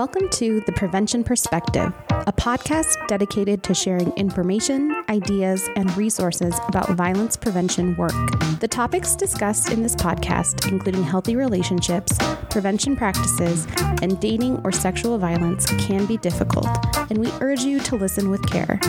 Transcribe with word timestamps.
Welcome 0.00 0.30
to 0.30 0.62
The 0.64 0.72
Prevention 0.72 1.22
Perspective, 1.22 1.92
a 2.08 2.32
podcast 2.32 3.06
dedicated 3.06 3.62
to 3.64 3.74
sharing 3.74 4.12
information, 4.12 5.04
ideas, 5.10 5.68
and 5.76 5.94
resources 5.94 6.58
about 6.68 6.88
violence 6.92 7.36
prevention 7.36 7.94
work. 7.96 8.14
The 8.60 8.66
topics 8.66 9.14
discussed 9.14 9.70
in 9.70 9.82
this 9.82 9.94
podcast, 9.94 10.72
including 10.72 11.02
healthy 11.02 11.36
relationships, 11.36 12.16
prevention 12.48 12.96
practices, 12.96 13.66
and 14.00 14.18
dating 14.18 14.62
or 14.64 14.72
sexual 14.72 15.18
violence, 15.18 15.66
can 15.72 16.06
be 16.06 16.16
difficult, 16.16 16.66
and 17.10 17.18
we 17.18 17.30
urge 17.42 17.60
you 17.60 17.78
to 17.80 17.96
listen 17.96 18.30
with 18.30 18.42
care. 18.48 18.80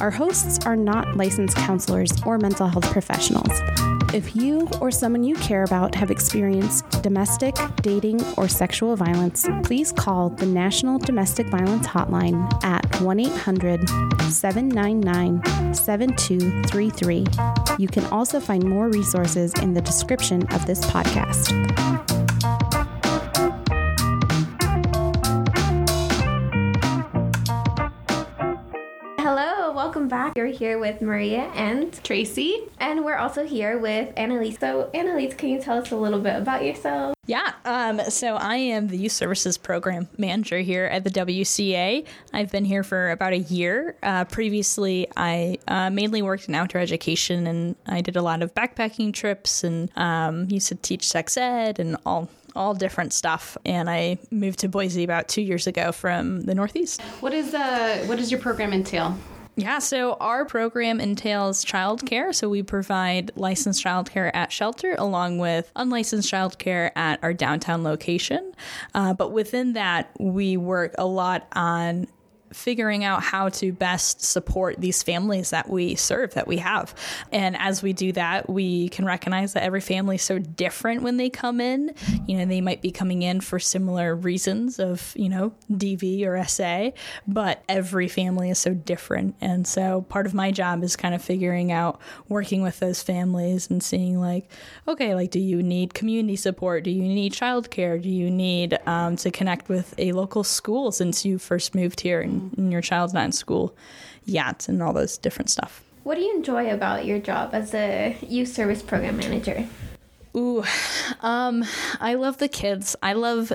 Our 0.00 0.10
hosts 0.10 0.66
are 0.66 0.76
not 0.76 1.16
licensed 1.16 1.56
counselors 1.56 2.12
or 2.26 2.36
mental 2.36 2.68
health 2.68 2.90
professionals. 2.90 3.58
If 4.14 4.36
you 4.36 4.68
or 4.82 4.90
someone 4.90 5.24
you 5.24 5.34
care 5.36 5.62
about 5.64 5.94
have 5.94 6.10
experienced 6.10 7.02
domestic, 7.02 7.54
dating, 7.76 8.22
or 8.36 8.46
sexual 8.46 8.94
violence, 8.94 9.48
please 9.62 9.90
call 9.90 10.28
the 10.28 10.44
National 10.44 10.98
Domestic 10.98 11.46
Violence 11.46 11.86
Hotline 11.86 12.62
at 12.62 13.00
1 13.00 13.20
800 13.20 13.88
799 14.30 15.74
7233. 15.74 17.26
You 17.78 17.88
can 17.88 18.04
also 18.06 18.38
find 18.38 18.62
more 18.62 18.90
resources 18.90 19.54
in 19.54 19.72
the 19.72 19.80
description 19.80 20.42
of 20.52 20.66
this 20.66 20.84
podcast. 20.84 22.11
Welcome 30.02 30.18
back. 30.18 30.36
You're 30.36 30.46
here 30.46 30.80
with 30.80 31.00
Maria 31.00 31.42
and 31.54 31.92
Tracy. 32.02 32.64
and 32.80 33.04
we're 33.04 33.18
also 33.18 33.46
here 33.46 33.78
with 33.78 34.12
Annaliese. 34.16 34.58
So, 34.58 34.90
Annaliese, 34.92 35.38
can 35.38 35.50
you 35.50 35.60
tell 35.60 35.78
us 35.78 35.92
a 35.92 35.96
little 35.96 36.18
bit 36.18 36.34
about 36.34 36.64
yourself? 36.64 37.14
Yeah, 37.28 37.52
um, 37.64 38.00
so 38.10 38.34
I 38.34 38.56
am 38.56 38.88
the 38.88 38.98
Youth 38.98 39.12
Services 39.12 39.56
Program 39.56 40.08
Manager 40.18 40.58
here 40.58 40.86
at 40.86 41.04
the 41.04 41.10
WCA. 41.10 42.04
I've 42.32 42.50
been 42.50 42.64
here 42.64 42.82
for 42.82 43.12
about 43.12 43.32
a 43.32 43.38
year. 43.38 43.94
Uh, 44.02 44.24
previously, 44.24 45.06
I 45.16 45.58
uh, 45.68 45.88
mainly 45.90 46.20
worked 46.20 46.48
in 46.48 46.56
outdoor 46.56 46.80
education 46.80 47.46
and 47.46 47.76
I 47.86 48.00
did 48.00 48.16
a 48.16 48.22
lot 48.22 48.42
of 48.42 48.52
backpacking 48.54 49.14
trips 49.14 49.62
and 49.62 49.88
um, 49.96 50.50
used 50.50 50.66
to 50.66 50.74
teach 50.74 51.06
sex 51.06 51.36
ed 51.36 51.78
and 51.78 51.96
all 52.04 52.28
all 52.56 52.74
different 52.74 53.12
stuff. 53.12 53.56
And 53.64 53.88
I 53.88 54.18
moved 54.30 54.58
to 54.58 54.68
Boise 54.68 55.04
about 55.04 55.28
two 55.28 55.42
years 55.42 55.66
ago 55.68 55.92
from 55.92 56.42
the 56.42 56.56
Northeast. 56.56 57.00
What 57.20 57.32
is 57.32 57.54
uh 57.54 58.02
what 58.06 58.18
does 58.18 58.32
your 58.32 58.40
program 58.40 58.72
entail? 58.72 59.16
Yeah, 59.54 59.80
so 59.80 60.14
our 60.14 60.46
program 60.46 60.98
entails 60.98 61.62
childcare. 61.62 62.34
So 62.34 62.48
we 62.48 62.62
provide 62.62 63.32
licensed 63.36 63.84
childcare 63.84 64.30
at 64.32 64.50
shelter 64.50 64.94
along 64.96 65.38
with 65.38 65.70
unlicensed 65.76 66.30
childcare 66.30 66.90
at 66.96 67.22
our 67.22 67.34
downtown 67.34 67.84
location. 67.84 68.54
Uh, 68.94 69.12
but 69.12 69.32
within 69.32 69.74
that, 69.74 70.10
we 70.18 70.56
work 70.56 70.94
a 70.96 71.04
lot 71.04 71.48
on 71.52 72.06
figuring 72.52 73.04
out 73.04 73.22
how 73.22 73.48
to 73.48 73.72
best 73.72 74.22
support 74.22 74.80
these 74.80 75.02
families 75.02 75.50
that 75.50 75.68
we 75.68 75.94
serve 75.94 76.34
that 76.34 76.46
we 76.46 76.58
have. 76.58 76.94
And 77.30 77.56
as 77.58 77.82
we 77.82 77.92
do 77.92 78.12
that 78.12 78.48
we 78.48 78.88
can 78.90 79.04
recognize 79.04 79.52
that 79.52 79.62
every 79.62 79.80
family 79.80 80.16
is 80.16 80.22
so 80.22 80.38
different 80.38 81.02
when 81.02 81.16
they 81.16 81.30
come 81.30 81.60
in. 81.60 81.94
You 82.26 82.38
know 82.38 82.44
they 82.46 82.60
might 82.60 82.82
be 82.82 82.90
coming 82.90 83.22
in 83.22 83.40
for 83.40 83.58
similar 83.58 84.14
reasons 84.14 84.78
of 84.78 85.12
you 85.16 85.28
know 85.28 85.52
dv 85.70 86.26
or 86.26 86.42
sa 86.44 86.90
but 87.26 87.62
every 87.68 88.08
family 88.08 88.50
is 88.50 88.58
so 88.58 88.74
different. 88.74 89.36
And 89.40 89.66
so 89.66 90.02
part 90.02 90.26
of 90.26 90.34
my 90.34 90.50
job 90.50 90.82
is 90.82 90.96
kind 90.96 91.14
of 91.14 91.22
figuring 91.22 91.72
out 91.72 92.00
working 92.28 92.62
with 92.62 92.80
those 92.80 93.02
families 93.02 93.70
and 93.70 93.82
seeing 93.82 94.20
like 94.20 94.50
okay 94.86 95.14
like 95.14 95.30
do 95.30 95.40
you 95.40 95.62
need 95.62 95.94
community 95.94 96.36
support? 96.36 96.84
Do 96.84 96.90
you 96.90 97.02
need 97.02 97.32
childcare? 97.32 98.00
Do 98.00 98.08
you 98.08 98.30
need 98.30 98.78
um, 98.86 99.16
to 99.16 99.30
connect 99.30 99.68
with 99.68 99.94
a 99.98 100.12
local 100.12 100.44
school 100.44 100.92
since 100.92 101.24
you 101.24 101.38
first 101.38 101.74
moved 101.74 102.00
here 102.00 102.20
and, 102.20 102.41
and 102.56 102.72
your 102.72 102.80
child's 102.80 103.12
not 103.14 103.24
in 103.24 103.32
school 103.32 103.76
yet 104.24 104.68
and 104.68 104.82
all 104.82 104.92
those 104.92 105.18
different 105.18 105.50
stuff 105.50 105.82
What 106.04 106.16
do 106.16 106.20
you 106.20 106.34
enjoy 106.34 106.70
about 106.70 107.04
your 107.04 107.18
job 107.18 107.54
as 107.54 107.74
a 107.74 108.16
youth 108.20 108.48
service 108.48 108.82
program 108.82 109.16
manager? 109.16 109.66
Ooh, 110.36 110.64
um, 111.20 111.64
I 112.00 112.14
love 112.14 112.38
the 112.38 112.48
kids. 112.48 112.96
I 113.02 113.12
love 113.12 113.52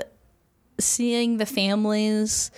seeing 0.78 1.38
the 1.38 1.46
families 1.46 2.50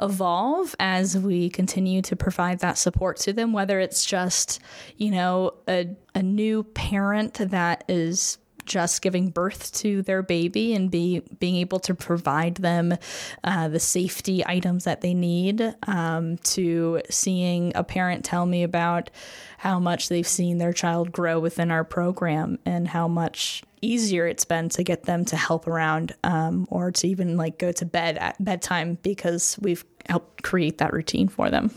evolve 0.00 0.74
as 0.78 1.16
we 1.16 1.48
continue 1.48 2.02
to 2.02 2.16
provide 2.16 2.60
that 2.60 2.78
support 2.78 3.16
to 3.18 3.32
them, 3.32 3.52
whether 3.52 3.80
it's 3.80 4.04
just, 4.04 4.60
you 4.96 5.10
know, 5.10 5.54
a, 5.68 5.88
a 6.14 6.22
new 6.22 6.64
parent 6.64 7.34
that 7.34 7.84
is 7.88 8.38
just 8.66 9.02
giving 9.02 9.30
birth 9.30 9.72
to 9.72 10.02
their 10.02 10.22
baby 10.22 10.74
and 10.74 10.90
be 10.90 11.20
being 11.38 11.56
able 11.56 11.78
to 11.80 11.94
provide 11.94 12.56
them 12.56 12.96
uh, 13.44 13.68
the 13.68 13.80
safety 13.80 14.44
items 14.46 14.84
that 14.84 15.00
they 15.00 15.14
need 15.14 15.74
um, 15.86 16.36
to 16.38 17.00
seeing 17.08 17.72
a 17.74 17.84
parent 17.84 18.24
tell 18.24 18.46
me 18.46 18.62
about 18.62 19.10
how 19.58 19.78
much 19.78 20.08
they've 20.08 20.26
seen 20.26 20.58
their 20.58 20.72
child 20.72 21.12
grow 21.12 21.40
within 21.40 21.70
our 21.70 21.84
program 21.84 22.58
and 22.66 22.88
how 22.88 23.08
much 23.08 23.62
easier 23.80 24.26
it's 24.26 24.44
been 24.44 24.68
to 24.68 24.82
get 24.82 25.04
them 25.04 25.24
to 25.24 25.36
help 25.36 25.66
around 25.66 26.14
um, 26.24 26.66
or 26.70 26.90
to 26.90 27.06
even 27.08 27.36
like 27.36 27.58
go 27.58 27.72
to 27.72 27.84
bed 27.84 28.18
at 28.18 28.42
bedtime 28.42 28.98
because 29.02 29.58
we've 29.60 29.84
helped 30.08 30.42
create 30.42 30.78
that 30.78 30.92
routine 30.92 31.28
for 31.28 31.50
them. 31.50 31.70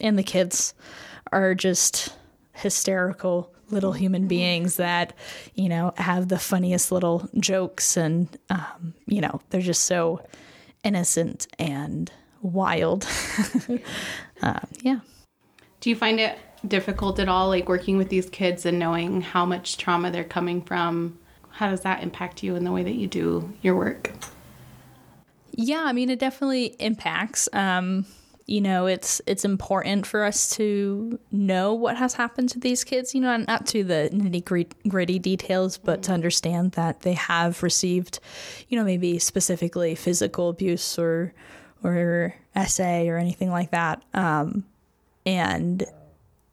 And 0.00 0.18
the 0.18 0.22
kids 0.22 0.74
are 1.32 1.54
just 1.54 2.14
hysterical 2.52 3.52
little 3.70 3.92
human 3.92 4.26
beings 4.26 4.76
that 4.76 5.12
you 5.54 5.68
know 5.68 5.92
have 5.96 6.28
the 6.28 6.38
funniest 6.38 6.90
little 6.92 7.28
jokes 7.38 7.96
and 7.96 8.28
um, 8.50 8.94
you 9.06 9.20
know 9.20 9.40
they're 9.50 9.60
just 9.60 9.84
so 9.84 10.20
innocent 10.84 11.46
and 11.58 12.10
wild 12.42 13.06
uh, 14.42 14.60
yeah 14.82 15.00
Do 15.80 15.90
you 15.90 15.96
find 15.96 16.20
it 16.20 16.38
difficult 16.66 17.18
at 17.18 17.28
all 17.28 17.48
like 17.48 17.68
working 17.68 17.96
with 17.96 18.08
these 18.08 18.28
kids 18.30 18.66
and 18.66 18.78
knowing 18.78 19.20
how 19.20 19.44
much 19.44 19.76
trauma 19.76 20.10
they're 20.10 20.24
coming 20.24 20.62
from? 20.62 21.18
How 21.50 21.70
does 21.70 21.80
that 21.82 22.02
impact 22.02 22.42
you 22.42 22.56
in 22.56 22.64
the 22.64 22.72
way 22.72 22.82
that 22.82 22.94
you 22.94 23.06
do 23.06 23.52
your 23.62 23.76
work? 23.76 24.12
Yeah, 25.52 25.82
I 25.84 25.92
mean 25.92 26.10
it 26.10 26.18
definitely 26.18 26.76
impacts. 26.78 27.48
Um, 27.52 28.06
you 28.48 28.62
know, 28.62 28.86
it's 28.86 29.20
it's 29.26 29.44
important 29.44 30.06
for 30.06 30.24
us 30.24 30.48
to 30.56 31.20
know 31.30 31.74
what 31.74 31.98
has 31.98 32.14
happened 32.14 32.48
to 32.48 32.58
these 32.58 32.82
kids. 32.82 33.14
You 33.14 33.20
know, 33.20 33.36
not 33.36 33.66
to 33.68 33.84
the 33.84 34.08
nitty 34.10 34.66
gritty 34.88 35.18
details, 35.18 35.76
but 35.76 36.02
to 36.04 36.12
understand 36.12 36.72
that 36.72 37.02
they 37.02 37.12
have 37.12 37.62
received, 37.62 38.20
you 38.68 38.78
know, 38.78 38.84
maybe 38.84 39.18
specifically 39.18 39.94
physical 39.94 40.48
abuse 40.48 40.98
or 40.98 41.34
or 41.84 42.34
SA 42.66 43.02
or 43.02 43.18
anything 43.18 43.50
like 43.50 43.70
that. 43.72 44.02
Um, 44.14 44.64
and 45.26 45.84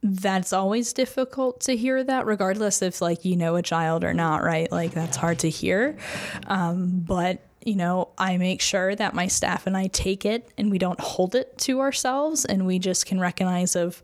that's 0.03 0.51
always 0.51 0.91
difficult 0.91 1.61
to 1.61 1.78
hear 1.78 2.03
that 2.03 2.25
regardless 2.25 2.81
if 2.81 3.01
like 3.01 3.25
you 3.25 3.35
know 3.35 3.55
a 3.55 3.61
child 3.63 4.03
or 4.03 4.13
not 4.13 4.44
right 4.44 4.72
like 4.72 4.91
that's 4.91 5.17
hard 5.17 5.39
to 5.39 5.50
hear 5.50 5.97
um, 6.45 7.00
but 7.00 7.41
you 7.65 7.75
know 7.75 8.07
i 8.17 8.37
make 8.37 8.61
sure 8.61 8.95
that 8.95 9.13
my 9.13 9.27
staff 9.27 9.67
and 9.67 9.75
i 9.75 9.87
take 9.87 10.25
it 10.25 10.49
and 10.57 10.71
we 10.71 10.77
don't 10.77 10.99
hold 11.01 11.35
it 11.35 11.57
to 11.57 11.81
ourselves 11.81 12.45
and 12.45 12.65
we 12.65 12.79
just 12.79 13.05
can 13.05 13.19
recognize 13.19 13.75
of 13.75 14.01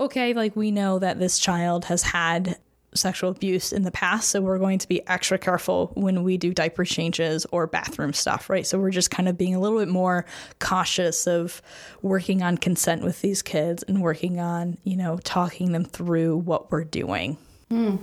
okay 0.00 0.34
like 0.34 0.56
we 0.56 0.70
know 0.72 0.98
that 0.98 1.20
this 1.20 1.38
child 1.38 1.84
has 1.84 2.02
had 2.02 2.58
sexual 2.94 3.30
abuse 3.30 3.72
in 3.72 3.82
the 3.82 3.90
past 3.90 4.30
so 4.30 4.40
we're 4.40 4.58
going 4.58 4.78
to 4.78 4.88
be 4.88 5.06
extra 5.08 5.38
careful 5.38 5.92
when 5.94 6.22
we 6.22 6.36
do 6.36 6.52
diaper 6.52 6.84
changes 6.84 7.46
or 7.52 7.66
bathroom 7.66 8.12
stuff 8.12 8.48
right? 8.48 8.66
So 8.66 8.78
we're 8.78 8.90
just 8.90 9.10
kind 9.10 9.28
of 9.28 9.36
being 9.36 9.54
a 9.54 9.60
little 9.60 9.78
bit 9.78 9.88
more 9.88 10.24
cautious 10.58 11.26
of 11.26 11.60
working 12.02 12.42
on 12.42 12.56
consent 12.56 13.02
with 13.02 13.20
these 13.20 13.42
kids 13.42 13.82
and 13.82 14.00
working 14.00 14.40
on 14.40 14.78
you 14.84 14.96
know 14.96 15.18
talking 15.18 15.72
them 15.72 15.84
through 15.84 16.38
what 16.38 16.70
we're 16.70 16.84
doing 16.84 17.36
hmm. 17.70 17.96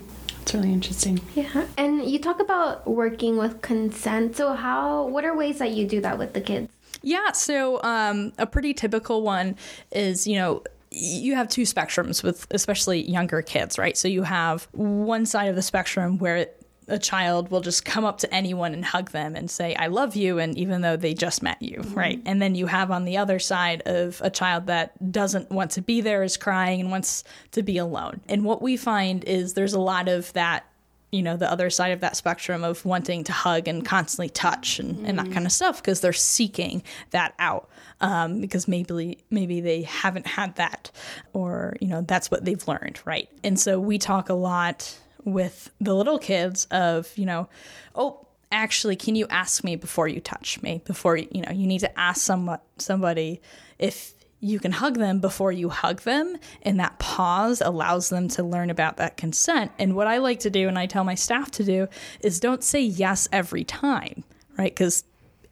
It's 0.46 0.54
really 0.54 0.72
interesting. 0.72 1.22
Yeah. 1.34 1.66
And 1.76 2.06
you 2.06 2.20
talk 2.20 2.40
about 2.40 2.88
working 2.88 3.36
with 3.36 3.64
consent. 3.64 4.36
So, 4.36 4.54
how, 4.54 5.08
what 5.08 5.26
are 5.26 5.36
ways 5.36 5.58
that 5.58 5.72
you 5.72 5.88
do 5.88 6.00
that 6.02 6.20
with 6.20 6.34
the 6.34 6.42
kids? 6.42 6.72
Yeah, 7.02 7.32
so 7.32 7.82
um, 7.82 8.32
a 8.38 8.46
pretty 8.46 8.76
typical 8.76 9.24
one 9.24 9.56
is, 9.92 10.28
you 10.28 10.36
know, 10.36 10.62
you 10.92 11.34
have 11.34 11.50
two 11.50 11.64
spectrums 11.64 12.24
with 12.24 12.46
especially 12.52 13.02
younger 13.10 13.42
kids, 13.42 13.80
right? 13.80 13.98
So 13.98 14.08
you 14.08 14.22
have 14.22 14.68
one 14.72 15.26
side 15.26 15.48
of 15.48 15.56
the 15.56 15.64
spectrum 15.64 16.20
where 16.20 16.48
a 16.88 17.00
child 17.00 17.50
will 17.50 17.62
just 17.62 17.84
come 17.86 18.06
up 18.06 18.20
to 18.20 18.34
anyone 18.34 18.74
and 18.74 18.86
hug 18.86 19.12
them 19.12 19.36
and 19.36 19.50
say, 19.50 19.76
I 19.76 19.88
love 19.88 20.16
you. 20.16 20.40
And 20.40 20.58
even 20.58 20.82
though 20.82 20.96
they 20.96 21.14
just 21.14 21.42
met 21.42 21.62
you, 21.62 21.82
right? 21.94 22.22
And 22.26 22.42
then 22.42 22.56
you 22.56 22.68
have 22.68 22.92
on 22.92 23.06
the 23.06 23.18
other 23.18 23.40
side 23.40 23.82
of 23.86 24.22
a 24.24 24.30
child 24.30 24.68
that 24.68 25.12
doesn't 25.12 25.50
want 25.50 25.72
to 25.72 25.82
be 25.82 26.02
there, 26.02 26.24
is 26.24 26.38
crying, 26.38 26.82
and 26.82 26.92
wants 26.92 27.24
to 27.52 27.64
be 27.64 27.78
alone. 27.78 28.22
And 28.30 28.44
what 28.44 28.62
we 28.62 28.78
find 28.78 29.24
is 29.24 29.54
there's 29.54 29.74
a 29.74 29.80
lot 29.80 30.08
of 30.08 30.32
that 30.34 30.66
you 31.12 31.22
know 31.22 31.38
the 31.38 31.50
other 31.50 31.70
side 31.70 31.92
of 31.94 32.02
that 32.02 32.18
spectrum 32.18 32.64
of 32.64 32.84
wanting 32.84 33.24
to 33.24 33.32
hug 33.32 33.68
and 33.68 33.86
constantly 33.86 34.28
touch 34.28 34.80
and, 34.80 35.08
and 35.08 35.18
that 35.18 35.32
kind 35.32 35.46
of 35.46 35.52
stuff 35.52 35.78
because 35.78 36.02
they're 36.02 36.12
seeking 36.12 36.84
that 37.12 37.34
out 37.40 37.70
um, 38.02 38.42
because 38.42 38.68
maybe 38.68 39.20
maybe 39.30 39.62
they 39.62 39.84
haven't 39.84 40.28
had 40.28 40.56
that 40.56 40.92
or 41.32 41.78
you 41.80 41.88
know 41.88 42.02
that's 42.02 42.30
what 42.30 42.44
they've 42.44 42.68
learned 42.68 43.00
right 43.06 43.30
and 43.44 43.58
so 43.58 43.80
we 43.80 43.98
talk 43.98 44.28
a 44.28 44.34
lot 44.34 44.98
with 45.26 45.72
the 45.82 45.94
little 45.94 46.20
kids 46.20 46.66
of 46.72 47.12
you 47.18 47.26
know 47.26 47.50
oh 47.96 48.26
actually 48.52 48.96
can 48.96 49.16
you 49.16 49.28
ask 49.30 49.64
me 49.64 49.76
before 49.76 50.08
you 50.08 50.22
touch 50.22 50.62
me? 50.62 50.82
Before 50.86 51.18
you 51.18 51.42
know 51.42 51.52
you 51.52 51.68
need 51.68 51.80
to 51.80 52.00
ask 52.00 52.22
some, 52.22 52.58
somebody 52.78 53.42
if 53.80 54.14
you 54.40 54.60
can 54.60 54.72
hug 54.72 54.98
them 54.98 55.20
before 55.20 55.52
you 55.52 55.70
hug 55.70 56.02
them. 56.02 56.38
And 56.62 56.80
that 56.80 57.00
pause 57.00 57.62
allows 57.62 58.10
them 58.10 58.28
to 58.30 58.44
learn 58.44 58.70
about 58.70 58.98
that 58.98 59.18
consent. 59.18 59.72
And 59.80 59.96
what 59.96 60.08
i 60.08 60.20
like 60.20 60.42
to 60.42 60.50
do 60.50 60.68
and 60.68 60.78
i 60.78 60.86
tell 60.86 61.04
my 61.04 61.16
staff 61.16 61.52
to 61.52 61.64
do 61.64 61.88
is 62.20 62.40
don't 62.40 62.64
say 62.64 62.82
yes 62.82 63.28
every 63.32 63.64
time 63.64 64.24
right? 64.58 64.74
Because 64.74 65.04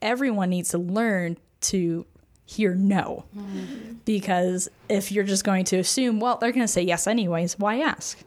everyone 0.01 0.49
needs 0.49 0.69
to 0.69 0.77
learn 0.77 1.37
to 1.61 2.05
hear 2.45 2.75
no. 2.75 3.25
Mm-hmm. 3.35 3.93
because 4.05 4.69
if 4.89 5.11
you're 5.11 5.23
just 5.23 5.43
going 5.43 5.63
to 5.65 5.77
assume 5.77 6.19
well 6.19 6.37
they're 6.37 6.51
going 6.51 6.65
to 6.65 6.71
say 6.71 6.81
yes 6.81 7.07
anyways 7.07 7.57
why 7.57 7.79
ask 7.79 8.19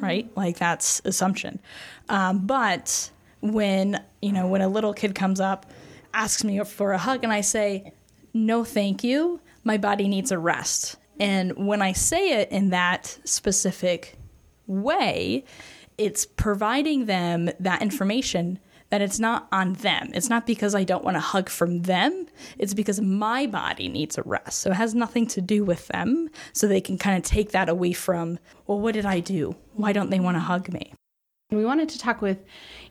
right? 0.00 0.30
Like 0.36 0.58
that's 0.58 1.00
assumption. 1.04 1.60
Um, 2.08 2.46
but 2.46 3.10
when 3.40 4.02
you 4.20 4.32
know 4.32 4.46
when 4.48 4.60
a 4.60 4.68
little 4.68 4.92
kid 4.92 5.14
comes 5.14 5.38
up 5.40 5.66
asks 6.12 6.42
me 6.42 6.58
for 6.64 6.92
a 6.92 6.98
hug 6.98 7.22
and 7.22 7.32
i 7.32 7.40
say 7.40 7.92
no 8.34 8.64
thank 8.64 9.04
you. 9.04 9.40
My 9.64 9.78
body 9.78 10.08
needs 10.08 10.32
a 10.32 10.38
rest. 10.38 10.96
And 11.20 11.66
when 11.66 11.82
i 11.82 11.92
say 11.92 12.40
it 12.40 12.50
in 12.50 12.70
that 12.70 13.18
specific 13.24 14.16
way 14.66 15.44
it's 15.96 16.24
providing 16.24 17.06
them 17.06 17.50
that 17.58 17.82
information 17.82 18.58
that 18.90 19.02
it's 19.02 19.18
not 19.18 19.48
on 19.52 19.74
them. 19.74 20.10
It's 20.14 20.30
not 20.30 20.46
because 20.46 20.74
I 20.74 20.84
don't 20.84 21.04
want 21.04 21.16
to 21.16 21.20
hug 21.20 21.48
from 21.48 21.82
them. 21.82 22.26
It's 22.58 22.74
because 22.74 23.00
my 23.00 23.46
body 23.46 23.88
needs 23.88 24.16
a 24.16 24.22
rest. 24.22 24.60
So 24.60 24.70
it 24.70 24.76
has 24.76 24.94
nothing 24.94 25.26
to 25.28 25.40
do 25.40 25.64
with 25.64 25.88
them. 25.88 26.30
So 26.52 26.66
they 26.66 26.80
can 26.80 26.98
kind 26.98 27.16
of 27.16 27.22
take 27.22 27.52
that 27.52 27.68
away 27.68 27.92
from, 27.92 28.38
well, 28.66 28.80
what 28.80 28.94
did 28.94 29.06
I 29.06 29.20
do? 29.20 29.56
Why 29.74 29.92
don't 29.92 30.10
they 30.10 30.20
want 30.20 30.36
to 30.36 30.40
hug 30.40 30.72
me? 30.72 30.92
We 31.50 31.64
wanted 31.64 31.88
to 31.90 31.98
talk 31.98 32.20
with 32.20 32.44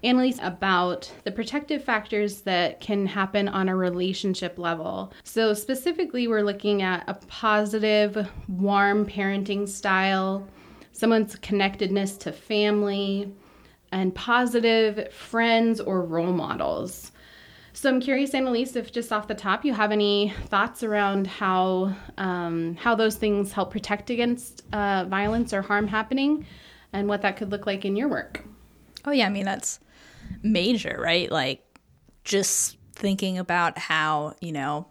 Annaliese 0.04 0.44
about 0.44 1.12
the 1.26 1.32
protective 1.32 1.84
factors 1.84 2.42
that 2.42 2.80
can 2.80 3.06
happen 3.06 3.48
on 3.48 3.70
a 3.70 3.76
relationship 3.76 4.58
level. 4.58 5.14
So, 5.24 5.54
specifically, 5.54 6.28
we're 6.28 6.42
looking 6.42 6.82
at 6.82 7.04
a 7.08 7.14
positive, 7.28 8.28
warm 8.48 9.06
parenting 9.06 9.70
style, 9.70 10.48
someone's 10.92 11.36
connectedness 11.36 12.18
to 12.18 12.32
family, 12.32 13.32
and 13.92 14.14
positive 14.14 15.12
friends 15.14 15.80
or 15.80 16.02
role 16.02 16.34
models. 16.34 17.12
So 17.74 17.90
I'm 17.90 18.02
curious, 18.02 18.32
Annaliese, 18.32 18.76
if 18.76 18.92
just 18.92 19.14
off 19.14 19.28
the 19.28 19.36
top 19.36 19.64
you 19.64 19.74
have 19.74 19.92
any 19.92 20.34
thoughts 20.46 20.82
around 20.82 21.28
how 21.28 21.96
um, 22.18 22.76
how 22.76 22.96
those 22.96 23.16
things 23.16 23.52
help 23.52 23.72
protect 23.72 24.10
against 24.10 24.64
uh, 24.74 25.06
violence 25.06 25.54
or 25.54 25.62
harm 25.62 25.88
happening, 25.88 26.46
and 26.92 27.08
what 27.08 27.22
that 27.22 27.38
could 27.38 27.52
look 27.52 27.68
like 27.68 27.86
in 27.86 27.96
your 27.96 28.08
work. 28.08 28.44
Oh 29.06 29.12
yeah, 29.12 29.28
I 29.28 29.30
mean 29.30 29.46
that's 29.46 29.80
major, 30.42 30.98
right? 31.00 31.32
Like 31.32 31.64
just 32.24 32.78
thinking 32.94 33.38
about 33.38 33.78
how 33.78 34.34
you 34.42 34.52
know 34.52 34.88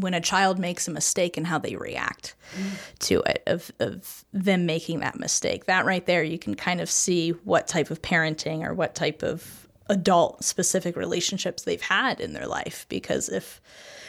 when 0.00 0.14
a 0.14 0.20
child 0.20 0.58
makes 0.58 0.88
a 0.88 0.90
mistake 0.90 1.36
and 1.36 1.46
how 1.46 1.58
they 1.58 1.76
react 1.76 2.34
mm. 2.56 2.98
to 2.98 3.20
it 3.22 3.42
of, 3.46 3.70
of 3.80 4.24
them 4.32 4.66
making 4.66 5.00
that 5.00 5.18
mistake 5.18 5.66
that 5.66 5.84
right 5.84 6.06
there 6.06 6.22
you 6.22 6.38
can 6.38 6.54
kind 6.54 6.80
of 6.80 6.90
see 6.90 7.30
what 7.44 7.66
type 7.66 7.90
of 7.90 8.02
parenting 8.02 8.64
or 8.64 8.74
what 8.74 8.94
type 8.94 9.22
of 9.22 9.66
adult 9.88 10.44
specific 10.44 10.96
relationships 10.96 11.62
they've 11.62 11.82
had 11.82 12.20
in 12.20 12.32
their 12.32 12.46
life 12.46 12.86
because 12.88 13.28
if 13.28 13.60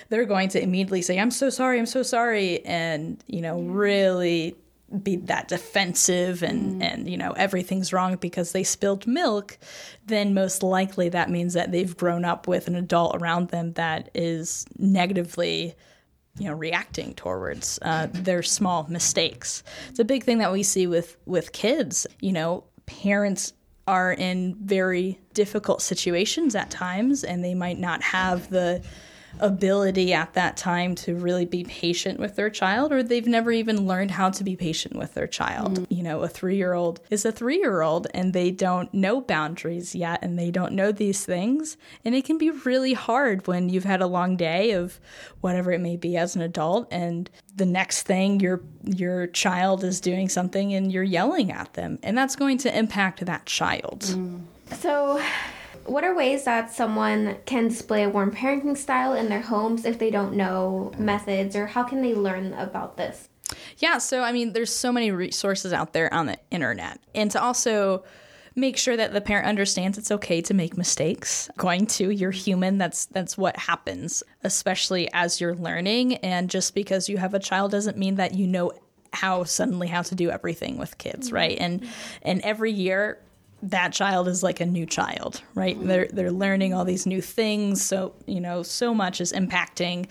they're 0.09 0.25
going 0.25 0.49
to 0.49 0.61
immediately 0.61 1.01
say 1.01 1.19
i'm 1.19 1.31
so 1.31 1.49
sorry 1.49 1.79
i'm 1.79 1.85
so 1.85 2.03
sorry 2.03 2.63
and 2.65 3.23
you 3.27 3.41
know 3.41 3.61
really 3.61 4.55
be 5.03 5.17
that 5.17 5.47
defensive 5.47 6.41
and 6.41 6.81
mm. 6.81 6.83
and 6.83 7.09
you 7.09 7.17
know 7.17 7.31
everything's 7.33 7.93
wrong 7.93 8.15
because 8.15 8.51
they 8.51 8.63
spilled 8.63 9.05
milk 9.05 9.57
then 10.05 10.33
most 10.33 10.63
likely 10.63 11.09
that 11.09 11.29
means 11.29 11.53
that 11.53 11.71
they've 11.71 11.95
grown 11.95 12.25
up 12.25 12.47
with 12.47 12.67
an 12.67 12.75
adult 12.75 13.15
around 13.15 13.49
them 13.49 13.73
that 13.73 14.09
is 14.15 14.65
negatively 14.77 15.75
you 16.39 16.47
know 16.47 16.53
reacting 16.53 17.13
towards 17.13 17.77
uh, 17.83 18.07
their 18.11 18.41
small 18.41 18.87
mistakes 18.89 19.63
it's 19.89 19.99
a 19.99 20.05
big 20.05 20.23
thing 20.23 20.39
that 20.39 20.51
we 20.51 20.63
see 20.63 20.87
with 20.87 21.17
with 21.25 21.51
kids 21.51 22.07
you 22.19 22.31
know 22.31 22.63
parents 22.85 23.53
are 23.87 24.13
in 24.13 24.55
very 24.63 25.19
difficult 25.33 25.81
situations 25.81 26.55
at 26.55 26.69
times 26.69 27.23
and 27.23 27.43
they 27.43 27.55
might 27.55 27.79
not 27.79 28.01
have 28.01 28.49
the 28.49 28.81
ability 29.39 30.13
at 30.13 30.33
that 30.33 30.57
time 30.57 30.95
to 30.95 31.15
really 31.15 31.45
be 31.45 31.63
patient 31.63 32.19
with 32.19 32.35
their 32.35 32.49
child, 32.49 32.91
or 32.91 33.03
they've 33.03 33.27
never 33.27 33.51
even 33.51 33.87
learned 33.87 34.11
how 34.11 34.29
to 34.29 34.43
be 34.43 34.55
patient 34.55 34.95
with 34.95 35.13
their 35.13 35.27
child. 35.27 35.79
Mm-hmm. 35.79 35.93
You 35.93 36.03
know, 36.03 36.21
a 36.21 36.27
three 36.27 36.57
year 36.57 36.73
old 36.73 36.99
is 37.09 37.25
a 37.25 37.31
three 37.31 37.57
year 37.57 37.81
old 37.81 38.07
and 38.13 38.33
they 38.33 38.51
don't 38.51 38.93
know 38.93 39.21
boundaries 39.21 39.95
yet 39.95 40.19
and 40.21 40.37
they 40.37 40.51
don't 40.51 40.73
know 40.73 40.91
these 40.91 41.25
things. 41.25 41.77
And 42.03 42.15
it 42.15 42.25
can 42.25 42.37
be 42.37 42.49
really 42.49 42.93
hard 42.93 43.47
when 43.47 43.69
you've 43.69 43.83
had 43.83 44.01
a 44.01 44.07
long 44.07 44.35
day 44.35 44.71
of 44.71 44.99
whatever 45.41 45.71
it 45.71 45.81
may 45.81 45.95
be 45.95 46.17
as 46.17 46.35
an 46.35 46.41
adult 46.41 46.87
and 46.91 47.29
the 47.55 47.65
next 47.65 48.03
thing 48.03 48.39
your 48.39 48.61
your 48.83 49.27
child 49.27 49.83
is 49.83 49.99
doing 49.99 50.29
something 50.29 50.73
and 50.73 50.91
you're 50.91 51.03
yelling 51.03 51.51
at 51.51 51.73
them 51.73 51.99
and 52.03 52.17
that's 52.17 52.35
going 52.35 52.57
to 52.57 52.77
impact 52.77 53.25
that 53.25 53.45
child. 53.45 54.01
Mm. 54.01 54.43
So 54.77 55.21
what 55.89 56.03
are 56.03 56.15
ways 56.15 56.43
that 56.45 56.71
someone 56.71 57.37
can 57.45 57.67
display 57.67 58.03
a 58.03 58.09
warm 58.09 58.31
parenting 58.31 58.77
style 58.77 59.13
in 59.13 59.29
their 59.29 59.41
homes 59.41 59.85
if 59.85 59.99
they 59.99 60.11
don't 60.11 60.35
know 60.35 60.91
methods, 60.97 61.55
or 61.55 61.67
how 61.67 61.83
can 61.83 62.01
they 62.01 62.13
learn 62.13 62.53
about 62.53 62.97
this? 62.97 63.29
Yeah, 63.77 63.97
so 63.97 64.21
I 64.21 64.31
mean, 64.31 64.53
there's 64.53 64.73
so 64.73 64.91
many 64.91 65.11
resources 65.11 65.73
out 65.73 65.93
there 65.93 66.13
on 66.13 66.27
the 66.27 66.37
internet. 66.51 66.99
And 67.15 67.31
to 67.31 67.41
also 67.41 68.03
make 68.55 68.77
sure 68.77 68.97
that 68.97 69.13
the 69.13 69.21
parent 69.21 69.47
understands 69.47 69.97
it's 69.97 70.11
okay 70.11 70.41
to 70.41 70.53
make 70.53 70.77
mistakes. 70.77 71.49
Going 71.57 71.87
to, 71.87 72.09
you're 72.09 72.31
human. 72.31 72.77
That's 72.77 73.05
that's 73.05 73.37
what 73.37 73.57
happens, 73.57 74.23
especially 74.43 75.09
as 75.13 75.39
you're 75.39 75.55
learning. 75.55 76.15
And 76.17 76.49
just 76.49 76.75
because 76.75 77.09
you 77.09 77.17
have 77.17 77.33
a 77.33 77.39
child 77.39 77.71
doesn't 77.71 77.97
mean 77.97 78.15
that 78.15 78.35
you 78.35 78.47
know 78.47 78.71
how 79.11 79.43
suddenly 79.43 79.87
how 79.87 80.03
to 80.03 80.15
do 80.15 80.29
everything 80.29 80.77
with 80.77 80.97
kids, 80.97 81.27
mm-hmm. 81.27 81.35
right? 81.35 81.57
And 81.59 81.87
and 82.21 82.41
every 82.41 82.71
year 82.71 83.19
that 83.61 83.93
child 83.93 84.27
is 84.27 84.43
like 84.43 84.59
a 84.59 84.65
new 84.65 84.85
child, 84.85 85.41
right? 85.55 85.77
Mm-hmm. 85.77 85.87
They're 85.87 86.07
they're 86.11 86.31
learning 86.31 86.73
all 86.73 86.85
these 86.85 87.05
new 87.05 87.21
things, 87.21 87.83
so 87.83 88.13
you 88.25 88.39
know, 88.39 88.63
so 88.63 88.93
much 88.93 89.21
is 89.21 89.33
impacting 89.33 90.07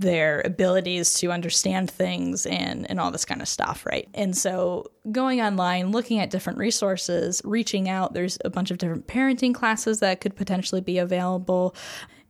their 0.00 0.42
abilities 0.44 1.14
to 1.14 1.32
understand 1.32 1.90
things 1.90 2.46
and 2.46 2.88
and 2.88 3.00
all 3.00 3.10
this 3.10 3.24
kind 3.24 3.42
of 3.42 3.48
stuff, 3.48 3.84
right? 3.84 4.08
And 4.14 4.36
so 4.36 4.90
going 5.10 5.40
online, 5.40 5.90
looking 5.90 6.20
at 6.20 6.30
different 6.30 6.58
resources, 6.58 7.42
reaching 7.44 7.88
out, 7.88 8.14
there's 8.14 8.38
a 8.44 8.50
bunch 8.50 8.70
of 8.70 8.78
different 8.78 9.06
parenting 9.06 9.54
classes 9.54 10.00
that 10.00 10.20
could 10.20 10.36
potentially 10.36 10.80
be 10.80 10.98
available 10.98 11.74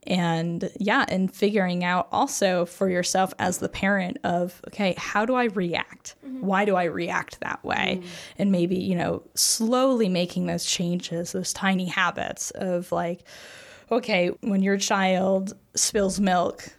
and 0.09 0.71
yeah 0.81 1.05
and 1.09 1.33
figuring 1.33 1.85
out 1.85 2.09
also 2.11 2.65
for 2.65 2.89
yourself 2.89 3.33
as 3.39 3.59
the 3.59 3.69
parent 3.69 4.17
of 4.25 4.61
okay 4.67 4.95
how 4.97 5.25
do 5.25 5.35
i 5.35 5.45
react 5.45 6.17
mm-hmm. 6.27 6.45
why 6.45 6.65
do 6.65 6.75
i 6.75 6.85
react 6.85 7.39
that 7.41 7.63
way 7.65 7.99
mm-hmm. 8.01 8.09
and 8.39 8.51
maybe 8.51 8.77
you 8.77 8.97
know 8.97 9.23
slowly 9.35 10.09
making 10.09 10.47
those 10.47 10.65
changes 10.65 11.33
those 11.33 11.53
tiny 11.53 11.87
habits 11.87 12.51
of 12.53 12.91
like 12.91 13.23
okay 13.93 14.29
when 14.41 14.63
your 14.63 14.79
child 14.79 15.53
spills 15.77 16.19
milk 16.19 16.71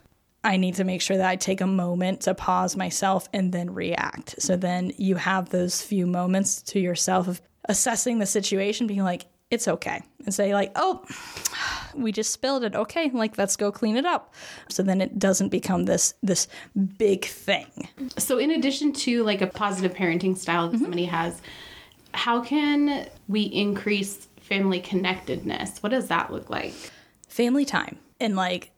I 0.42 0.56
need 0.56 0.76
to 0.76 0.84
make 0.84 1.02
sure 1.02 1.18
that 1.18 1.28
I 1.28 1.36
take 1.36 1.60
a 1.60 1.66
moment 1.66 2.22
to 2.22 2.34
pause 2.34 2.74
myself 2.74 3.28
and 3.34 3.52
then 3.52 3.74
react. 3.74 4.40
So 4.40 4.56
then 4.56 4.90
you 4.96 5.16
have 5.16 5.50
those 5.50 5.82
few 5.82 6.06
moments 6.06 6.62
to 6.62 6.80
yourself 6.80 7.28
of 7.28 7.42
assessing 7.68 8.20
the 8.20 8.26
situation, 8.26 8.86
being 8.86 9.02
like, 9.02 9.26
it's 9.50 9.68
okay. 9.68 10.02
And 10.24 10.34
say 10.34 10.54
like 10.54 10.72
oh 10.76 11.04
we 11.94 12.12
just 12.12 12.32
spilled 12.32 12.64
it. 12.64 12.74
Okay 12.74 13.10
like 13.12 13.36
let's 13.38 13.56
go 13.56 13.72
clean 13.72 13.96
it 13.96 14.06
up. 14.06 14.34
So 14.68 14.82
then 14.82 15.00
it 15.00 15.18
doesn't 15.18 15.48
become 15.48 15.84
this 15.84 16.14
this 16.22 16.48
big 16.98 17.24
thing. 17.24 17.88
So 18.16 18.38
in 18.38 18.50
addition 18.50 18.92
to 18.92 19.22
like 19.24 19.42
a 19.42 19.46
positive 19.46 19.94
parenting 19.94 20.36
style 20.36 20.68
that 20.68 20.76
mm-hmm. 20.76 20.84
somebody 20.84 21.04
has 21.06 21.40
how 22.12 22.40
can 22.40 23.08
we 23.28 23.42
increase 23.42 24.28
family 24.40 24.80
connectedness? 24.80 25.82
What 25.82 25.90
does 25.90 26.08
that 26.08 26.32
look 26.32 26.50
like? 26.50 26.74
Family 27.28 27.64
time. 27.64 27.98
And 28.18 28.36
like 28.36 28.72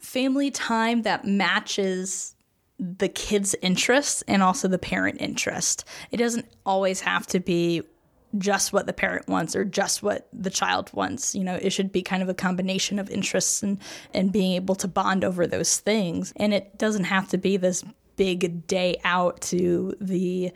family 0.00 0.50
time 0.50 1.02
that 1.02 1.24
matches 1.24 2.34
the 2.78 3.08
kid's 3.08 3.54
interests 3.60 4.22
and 4.26 4.42
also 4.42 4.66
the 4.66 4.78
parent 4.78 5.20
interest. 5.20 5.84
It 6.10 6.16
doesn't 6.16 6.46
always 6.64 7.00
have 7.00 7.26
to 7.28 7.40
be 7.40 7.82
just 8.38 8.72
what 8.72 8.86
the 8.86 8.92
parent 8.92 9.28
wants 9.28 9.56
or 9.56 9.64
just 9.64 10.02
what 10.02 10.28
the 10.32 10.50
child 10.50 10.90
wants. 10.92 11.34
You 11.34 11.44
know, 11.44 11.56
it 11.56 11.70
should 11.70 11.90
be 11.90 12.02
kind 12.02 12.22
of 12.22 12.28
a 12.28 12.34
combination 12.34 12.98
of 12.98 13.10
interests 13.10 13.62
and, 13.62 13.78
and 14.14 14.32
being 14.32 14.52
able 14.52 14.74
to 14.76 14.88
bond 14.88 15.24
over 15.24 15.46
those 15.46 15.78
things. 15.78 16.32
And 16.36 16.54
it 16.54 16.78
doesn't 16.78 17.04
have 17.04 17.28
to 17.30 17.38
be 17.38 17.56
this 17.56 17.84
big 18.16 18.66
day 18.66 19.00
out 19.04 19.40
to 19.40 19.94
the 20.00 20.52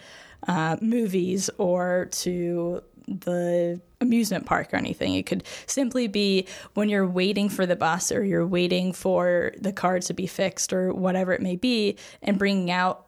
uh, 0.47 0.77
movies 0.81 1.51
or 1.59 2.09
to 2.11 2.83
the 3.07 3.81
amusement 4.01 4.47
park 4.47 4.73
or 4.73 4.77
anything. 4.77 5.15
It 5.15 5.27
could 5.27 5.45
simply 5.67 6.07
be 6.07 6.47
when 6.75 6.89
you're 6.89 7.07
waiting 7.07 7.49
for 7.49 7.67
the 7.67 7.77
bus 7.77 8.13
or 8.13 8.25
you're 8.25 8.47
waiting 8.47 8.93
for 8.93 9.53
the 9.59 9.73
car 9.73 10.01
to 10.01 10.15
be 10.15 10.27
fixed 10.27 10.73
or 10.73 10.93
whatever 10.93 11.33
it 11.33 11.43
may 11.43 11.57
be, 11.57 11.97
and 12.23 12.39
bringing 12.39 12.71
out 12.71 13.07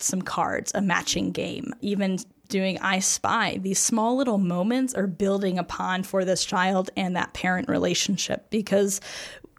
some 0.00 0.22
cards, 0.22 0.72
a 0.74 0.80
matching 0.80 1.32
game, 1.32 1.72
even 1.80 2.18
doing 2.48 2.78
I 2.78 2.98
Spy, 3.00 3.58
these 3.60 3.78
small 3.78 4.16
little 4.16 4.38
moments 4.38 4.94
are 4.94 5.06
building 5.06 5.58
upon 5.58 6.02
for 6.02 6.24
this 6.24 6.44
child 6.44 6.90
and 6.96 7.16
that 7.16 7.34
parent 7.34 7.68
relationship. 7.68 8.50
Because, 8.50 9.00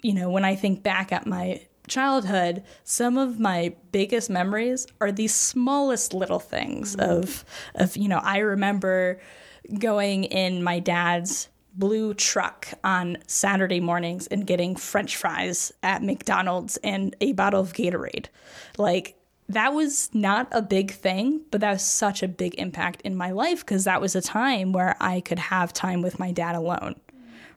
you 0.02 0.14
know, 0.14 0.30
when 0.30 0.46
I 0.46 0.56
think 0.56 0.84
back 0.84 1.12
at 1.12 1.28
my 1.28 1.66
childhood, 1.88 2.64
some 2.84 3.18
of 3.18 3.40
my 3.40 3.76
biggest 3.92 4.30
memories 4.30 4.88
are 5.02 5.12
these 5.12 5.34
smallest 5.34 6.14
little 6.14 6.40
things 6.40 6.96
mm-hmm. 6.96 7.10
of, 7.10 7.46
of, 7.76 7.98
you 7.98 8.08
know, 8.08 8.20
I 8.24 8.40
remember 8.40 9.20
going 9.78 10.24
in 10.26 10.64
my 10.64 10.80
dad's 10.80 11.50
blue 11.74 12.14
truck 12.14 12.68
on 12.84 13.18
Saturday 13.28 13.80
mornings 13.80 14.28
and 14.28 14.46
getting 14.46 14.76
french 14.76 15.16
fries 15.16 15.72
at 15.84 16.04
McDonald's 16.04 16.78
and 16.78 17.16
a 17.22 17.34
bottle 17.34 17.62
of 17.62 17.74
Gatorade. 17.74 18.26
Like 18.78 19.16
that 19.50 19.74
was 19.74 20.10
not 20.14 20.48
a 20.52 20.62
big 20.62 20.92
thing, 20.92 21.42
but 21.52 21.62
that 21.62 21.74
was 21.74 21.82
such 21.82 22.24
a 22.24 22.28
big 22.28 22.56
impact 22.56 23.02
in 23.02 23.16
my 23.16 23.32
life 23.32 23.60
because 23.62 23.84
that 23.84 24.00
was 24.00 24.16
a 24.16 24.22
time 24.22 24.72
where 24.72 24.96
I 25.00 25.22
could 25.22 25.40
have 25.40 25.74
time 25.74 26.02
with 26.02 26.20
my 26.20 26.32
dad 26.32 26.56
alone. 26.56 26.96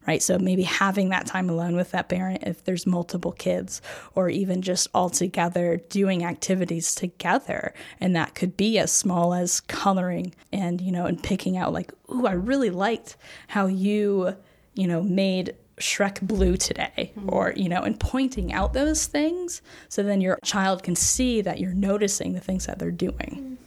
Right. 0.04 0.20
So 0.20 0.36
maybe 0.36 0.64
having 0.64 1.10
that 1.10 1.26
time 1.26 1.48
alone 1.48 1.76
with 1.76 1.92
that 1.92 2.08
parent 2.08 2.42
if 2.42 2.64
there's 2.64 2.88
multiple 2.88 3.30
kids, 3.30 3.80
or 4.16 4.28
even 4.28 4.60
just 4.60 4.88
all 4.92 5.08
together 5.08 5.80
doing 5.90 6.24
activities 6.24 6.96
together. 6.96 7.72
And 8.00 8.16
that 8.16 8.34
could 8.34 8.56
be 8.56 8.80
as 8.80 8.90
small 8.90 9.32
as 9.32 9.60
coloring 9.60 10.34
and, 10.50 10.80
you 10.80 10.90
know, 10.90 11.06
and 11.06 11.22
picking 11.22 11.56
out, 11.56 11.72
like, 11.72 11.92
ooh, 12.12 12.26
I 12.26 12.32
really 12.32 12.70
liked 12.70 13.16
how 13.46 13.66
you, 13.66 14.34
you 14.74 14.88
know, 14.88 15.04
made 15.04 15.54
Shrek 15.82 16.20
blue 16.22 16.56
today, 16.56 17.12
mm-hmm. 17.16 17.28
or, 17.32 17.52
you 17.56 17.68
know, 17.68 17.82
and 17.82 17.98
pointing 17.98 18.52
out 18.52 18.72
those 18.72 19.06
things 19.06 19.60
so 19.88 20.02
then 20.02 20.20
your 20.20 20.38
child 20.44 20.82
can 20.82 20.96
see 20.96 21.42
that 21.42 21.60
you're 21.60 21.74
noticing 21.74 22.32
the 22.32 22.40
things 22.40 22.66
that 22.66 22.78
they're 22.78 22.90
doing. 22.90 23.58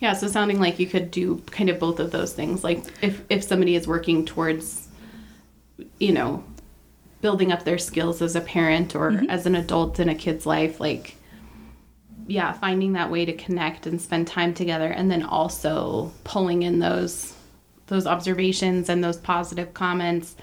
Yeah, 0.00 0.14
so 0.14 0.28
sounding 0.28 0.58
like 0.58 0.78
you 0.78 0.86
could 0.86 1.10
do 1.10 1.42
kind 1.50 1.68
of 1.68 1.78
both 1.78 2.00
of 2.00 2.10
those 2.10 2.32
things. 2.32 2.64
Like 2.64 2.82
if, 3.02 3.22
if 3.28 3.44
somebody 3.44 3.76
is 3.76 3.86
working 3.86 4.24
towards, 4.24 4.88
you 5.98 6.12
know, 6.12 6.42
building 7.20 7.52
up 7.52 7.64
their 7.64 7.76
skills 7.76 8.22
as 8.22 8.34
a 8.34 8.40
parent 8.40 8.96
or 8.96 9.10
mm-hmm. 9.10 9.28
as 9.28 9.44
an 9.44 9.54
adult 9.54 10.00
in 10.00 10.08
a 10.08 10.14
kid's 10.14 10.46
life, 10.46 10.80
like, 10.80 11.16
yeah, 12.26 12.52
finding 12.52 12.94
that 12.94 13.10
way 13.10 13.26
to 13.26 13.34
connect 13.34 13.86
and 13.86 14.00
spend 14.00 14.26
time 14.26 14.54
together 14.54 14.86
and 14.86 15.10
then 15.10 15.22
also 15.22 16.12
pulling 16.24 16.62
in 16.62 16.78
those 16.78 17.34
those 17.88 18.06
observations 18.06 18.88
and 18.88 19.02
those 19.02 19.16
positive 19.16 19.74
comments 19.74 20.36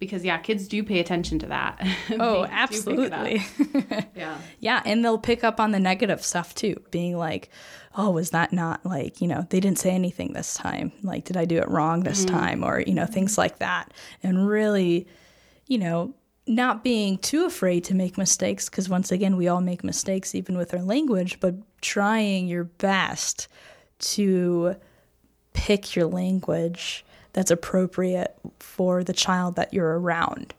because 0.00 0.24
yeah, 0.24 0.38
kids 0.38 0.66
do 0.66 0.82
pay 0.82 0.98
attention 0.98 1.38
to 1.38 1.46
that. 1.46 1.86
Oh, 2.18 2.44
absolutely. 2.50 3.42
yeah. 4.16 4.38
Yeah, 4.58 4.82
and 4.84 5.04
they'll 5.04 5.18
pick 5.18 5.44
up 5.44 5.60
on 5.60 5.70
the 5.70 5.78
negative 5.78 6.24
stuff 6.24 6.54
too, 6.54 6.82
being 6.90 7.16
like, 7.16 7.50
"Oh, 7.96 8.10
was 8.10 8.30
that 8.30 8.52
not 8.52 8.84
like, 8.84 9.20
you 9.20 9.28
know, 9.28 9.46
they 9.48 9.60
didn't 9.60 9.78
say 9.78 9.90
anything 9.90 10.32
this 10.32 10.54
time. 10.54 10.92
Like, 11.02 11.24
did 11.24 11.36
I 11.36 11.44
do 11.44 11.58
it 11.58 11.68
wrong 11.68 12.02
this 12.02 12.24
mm-hmm. 12.24 12.36
time?" 12.36 12.64
or, 12.64 12.80
you 12.80 12.94
know, 12.94 13.06
things 13.06 13.38
like 13.38 13.58
that. 13.58 13.92
And 14.22 14.48
really, 14.48 15.06
you 15.66 15.78
know, 15.78 16.14
not 16.46 16.82
being 16.82 17.16
too 17.18 17.44
afraid 17.44 17.84
to 17.84 17.94
make 17.94 18.18
mistakes 18.18 18.68
because 18.68 18.88
once 18.88 19.12
again, 19.12 19.36
we 19.36 19.46
all 19.46 19.60
make 19.60 19.84
mistakes 19.84 20.34
even 20.34 20.56
with 20.58 20.74
our 20.74 20.82
language, 20.82 21.38
but 21.40 21.54
trying 21.80 22.48
your 22.48 22.64
best 22.64 23.46
to 24.00 24.74
pick 25.52 25.94
your 25.94 26.06
language 26.06 27.04
that's 27.32 27.50
appropriate 27.50 28.36
for 28.58 29.04
the 29.04 29.12
child 29.12 29.56
that 29.56 29.72
you're 29.72 29.98
around. 29.98 30.54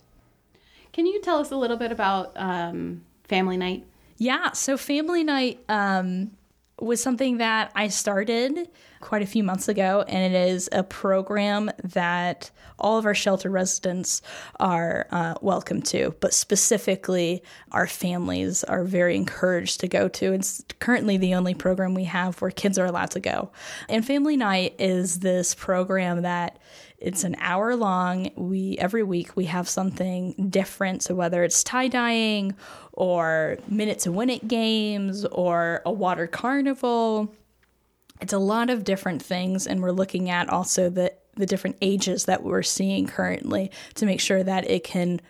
Can 0.93 1.05
you 1.05 1.21
tell 1.21 1.37
us 1.37 1.51
a 1.51 1.55
little 1.55 1.77
bit 1.77 1.91
about 1.91 2.31
um, 2.35 3.03
family 3.23 3.57
night? 3.57 3.85
Yeah, 4.17 4.51
so 4.51 4.77
family 4.77 5.23
night 5.23 5.59
um, 5.69 6.31
was 6.79 7.01
something 7.01 7.37
that 7.37 7.71
I 7.75 7.87
started 7.87 8.69
quite 9.01 9.22
a 9.22 9.25
few 9.25 9.43
months 9.43 9.67
ago, 9.67 10.05
and 10.08 10.34
it 10.34 10.50
is 10.50 10.70
a 10.72 10.84
program 10.84 11.72
that 11.84 12.51
all 12.79 12.98
of 12.98 13.05
our 13.05 13.13
shelter 13.13 13.50
residents 13.50 14.22
are 14.60 15.08
uh, 15.12 15.36
welcome 15.41 15.81
to, 15.81 16.15
but 16.20 16.34
specifically 16.34 17.43
our 17.72 17.88
families 17.88 18.63
are 18.63 18.84
very 18.84 19.15
encouraged 19.15 19.79
to 19.81 19.88
go 19.88 20.08
to. 20.08 20.34
It's 20.34 20.63
currently 20.79 21.17
the 21.17 21.36
only 21.36 21.53
program 21.53 21.93
we 21.93 22.05
have 22.05 22.41
where 22.41 22.51
kids 22.51 22.77
are 22.77 22.86
allowed 22.86 23.12
to 23.12 23.20
go. 23.20 23.51
And 23.89 24.05
Family 24.05 24.38
Night 24.38 24.75
is 24.79 25.20
this 25.20 25.53
program 25.53 26.24
that 26.24 26.58
it's 27.01 27.24
an 27.24 27.36
hour 27.39 27.75
long. 27.75 28.29
We 28.36 28.77
every 28.77 29.01
week 29.01 29.36
we 29.36 29.46
have 29.46 29.67
something 29.67 30.50
different. 30.50 31.01
So 31.01 31.15
whether 31.15 31.43
it's 31.43 31.63
tie 31.63 31.88
dyeing 31.88 32.55
or 32.93 33.58
minute 33.67 34.00
to 34.00 34.12
win 34.12 34.29
it 34.29 34.48
games 34.48 35.25
or 35.25 35.81
a 35.84 35.91
water 35.91 36.27
carnival, 36.27 37.34
it's 38.21 38.33
a 38.33 38.37
lot 38.37 38.69
of 38.69 38.83
different 38.83 39.21
things, 39.21 39.67
and 39.67 39.81
we're 39.81 39.91
looking 39.91 40.29
at 40.29 40.49
also 40.49 40.89
the 40.89 41.13
the 41.35 41.45
different 41.45 41.77
ages 41.81 42.25
that 42.25 42.43
we're 42.43 42.61
seeing 42.61 43.07
currently 43.07 43.71
to 43.95 44.05
make 44.05 44.19
sure 44.19 44.43
that 44.43 44.69
it 44.69 44.83
can 44.83 45.21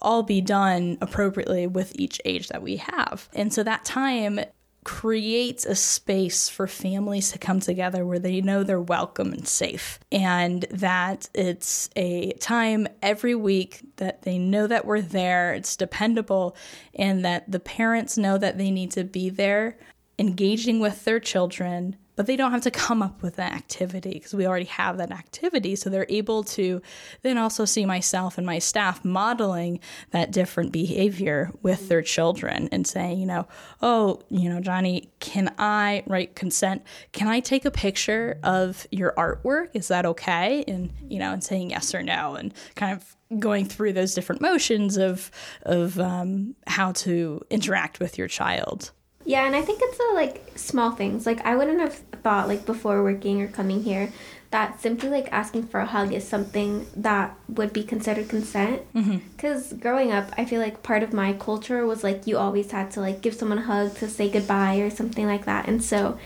all 0.00 0.22
be 0.22 0.40
done 0.40 0.98
appropriately 1.00 1.66
with 1.66 1.92
each 1.98 2.20
age 2.24 2.48
that 2.48 2.62
we 2.62 2.76
have. 2.76 3.28
And 3.34 3.52
so 3.52 3.62
that 3.62 3.84
time 3.84 4.40
creates 4.84 5.66
a 5.66 5.74
space 5.74 6.48
for 6.48 6.66
families 6.66 7.32
to 7.32 7.38
come 7.38 7.60
together 7.60 8.06
where 8.06 8.18
they 8.18 8.40
know 8.40 8.62
they're 8.62 8.80
welcome 8.80 9.32
and 9.32 9.46
safe 9.46 9.98
and 10.10 10.62
that 10.70 11.28
it's 11.34 11.90
a 11.94 12.32
time 12.34 12.86
every 13.02 13.34
week 13.34 13.82
that 13.96 14.22
they 14.22 14.38
know 14.38 14.66
that 14.66 14.86
we're 14.86 15.02
there 15.02 15.52
it's 15.52 15.76
dependable 15.76 16.56
and 16.94 17.22
that 17.22 17.50
the 17.50 17.60
parents 17.60 18.16
know 18.16 18.38
that 18.38 18.56
they 18.56 18.70
need 18.70 18.90
to 18.90 19.04
be 19.04 19.28
there 19.28 19.76
engaging 20.18 20.80
with 20.80 21.04
their 21.04 21.20
children 21.20 21.94
but 22.18 22.26
they 22.26 22.34
don't 22.34 22.50
have 22.50 22.62
to 22.62 22.70
come 22.72 23.00
up 23.00 23.22
with 23.22 23.38
an 23.38 23.52
activity 23.52 24.10
because 24.10 24.34
we 24.34 24.44
already 24.44 24.64
have 24.64 24.98
that 24.98 25.12
activity. 25.12 25.76
So 25.76 25.88
they're 25.88 26.04
able 26.08 26.42
to 26.42 26.82
then 27.22 27.38
also 27.38 27.64
see 27.64 27.86
myself 27.86 28.38
and 28.38 28.44
my 28.44 28.58
staff 28.58 29.04
modeling 29.04 29.78
that 30.10 30.32
different 30.32 30.72
behavior 30.72 31.52
with 31.62 31.88
their 31.88 32.02
children 32.02 32.68
and 32.72 32.88
saying, 32.88 33.20
you 33.20 33.26
know, 33.26 33.46
oh, 33.82 34.20
you 34.30 34.48
know, 34.48 34.58
Johnny, 34.58 35.12
can 35.20 35.54
I 35.58 36.02
write 36.08 36.34
consent? 36.34 36.82
Can 37.12 37.28
I 37.28 37.38
take 37.38 37.64
a 37.64 37.70
picture 37.70 38.40
of 38.42 38.88
your 38.90 39.14
artwork? 39.16 39.68
Is 39.74 39.86
that 39.86 40.04
okay? 40.04 40.64
And, 40.66 40.92
you 41.08 41.20
know, 41.20 41.32
and 41.32 41.44
saying 41.44 41.70
yes 41.70 41.94
or 41.94 42.02
no 42.02 42.34
and 42.34 42.52
kind 42.74 42.96
of 42.96 43.38
going 43.38 43.64
through 43.64 43.92
those 43.92 44.12
different 44.14 44.40
motions 44.40 44.96
of 44.96 45.30
of 45.62 46.00
um, 46.00 46.56
how 46.66 46.90
to 46.92 47.42
interact 47.48 48.00
with 48.00 48.18
your 48.18 48.26
child. 48.26 48.90
Yeah, 49.28 49.44
and 49.44 49.54
I 49.54 49.60
think 49.60 49.80
it's 49.82 49.98
the 49.98 50.12
like 50.14 50.52
small 50.54 50.92
things. 50.92 51.26
Like 51.26 51.44
I 51.44 51.54
wouldn't 51.54 51.80
have 51.80 51.96
thought 52.22 52.48
like 52.48 52.64
before 52.64 53.02
working 53.02 53.42
or 53.42 53.48
coming 53.48 53.82
here 53.82 54.10
that 54.52 54.80
simply 54.80 55.10
like 55.10 55.30
asking 55.30 55.64
for 55.64 55.80
a 55.80 55.84
hug 55.84 56.14
is 56.14 56.26
something 56.26 56.86
that 56.96 57.36
would 57.46 57.74
be 57.74 57.84
considered 57.84 58.30
consent. 58.30 58.80
Because 58.94 59.66
mm-hmm. 59.66 59.80
growing 59.80 60.12
up, 60.12 60.32
I 60.38 60.46
feel 60.46 60.62
like 60.62 60.82
part 60.82 61.02
of 61.02 61.12
my 61.12 61.34
culture 61.34 61.84
was 61.84 62.02
like 62.02 62.26
you 62.26 62.38
always 62.38 62.70
had 62.70 62.90
to 62.92 63.00
like 63.02 63.20
give 63.20 63.34
someone 63.34 63.58
a 63.58 63.62
hug 63.62 63.94
to 63.96 64.08
say 64.08 64.30
goodbye 64.30 64.76
or 64.76 64.88
something 64.88 65.26
like 65.26 65.44
that. 65.44 65.68
And 65.68 65.84
so 65.84 66.18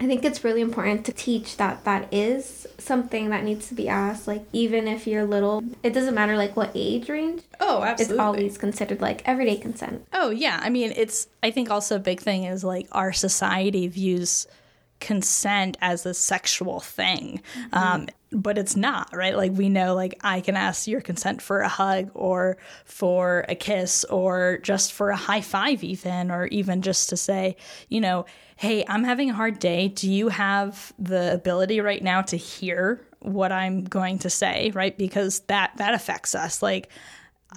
I 0.00 0.06
think 0.06 0.24
it's 0.24 0.42
really 0.42 0.62
important 0.62 1.04
to 1.06 1.12
teach 1.12 1.58
that 1.58 1.84
that 1.84 2.12
is 2.12 2.66
something 2.78 3.28
that 3.28 3.44
needs 3.44 3.68
to 3.68 3.74
be 3.74 3.86
asked. 3.86 4.26
Like 4.26 4.44
even 4.52 4.88
if 4.88 5.06
you're 5.06 5.24
little, 5.24 5.62
it 5.82 5.92
doesn't 5.92 6.14
matter 6.14 6.36
like 6.36 6.56
what 6.56 6.70
age 6.74 7.10
range. 7.10 7.42
Oh, 7.60 7.82
absolutely. 7.82 8.14
It's 8.14 8.20
always 8.20 8.58
considered 8.58 9.02
like 9.02 9.22
everyday 9.28 9.56
consent. 9.58 10.06
Oh 10.14 10.30
yeah, 10.30 10.58
I 10.62 10.70
mean 10.70 10.94
it's. 10.96 11.28
I 11.42 11.50
think 11.50 11.70
also 11.70 11.96
a 11.96 12.00
big 12.00 12.20
thing 12.20 12.44
is 12.44 12.64
like 12.64 12.88
our 12.92 13.12
society 13.12 13.88
views 13.88 14.46
consent 15.00 15.76
as 15.80 16.06
a 16.06 16.14
sexual 16.14 16.80
thing. 16.80 17.42
Mm-hmm. 17.54 17.74
Um, 17.74 18.06
but 18.32 18.58
it's 18.58 18.76
not, 18.76 19.10
right? 19.12 19.36
Like 19.36 19.52
we 19.52 19.68
know 19.68 19.94
like 19.94 20.18
I 20.22 20.40
can 20.40 20.56
ask 20.56 20.86
your 20.86 21.00
consent 21.00 21.42
for 21.42 21.60
a 21.60 21.68
hug 21.68 22.10
or 22.14 22.58
for 22.84 23.44
a 23.48 23.54
kiss 23.54 24.04
or 24.04 24.58
just 24.62 24.92
for 24.92 25.10
a 25.10 25.16
high 25.16 25.40
five 25.40 25.82
even 25.82 26.30
or 26.30 26.46
even 26.46 26.82
just 26.82 27.08
to 27.08 27.16
say, 27.16 27.56
you 27.88 28.00
know, 28.00 28.26
hey, 28.56 28.84
I'm 28.86 29.04
having 29.04 29.30
a 29.30 29.34
hard 29.34 29.58
day. 29.58 29.88
Do 29.88 30.10
you 30.10 30.28
have 30.28 30.92
the 30.98 31.32
ability 31.32 31.80
right 31.80 32.02
now 32.02 32.22
to 32.22 32.36
hear 32.36 33.04
what 33.20 33.52
I'm 33.52 33.84
going 33.84 34.18
to 34.20 34.30
say, 34.30 34.70
right? 34.74 34.96
Because 34.96 35.40
that 35.40 35.72
that 35.76 35.94
affects 35.94 36.34
us. 36.34 36.62
Like 36.62 36.88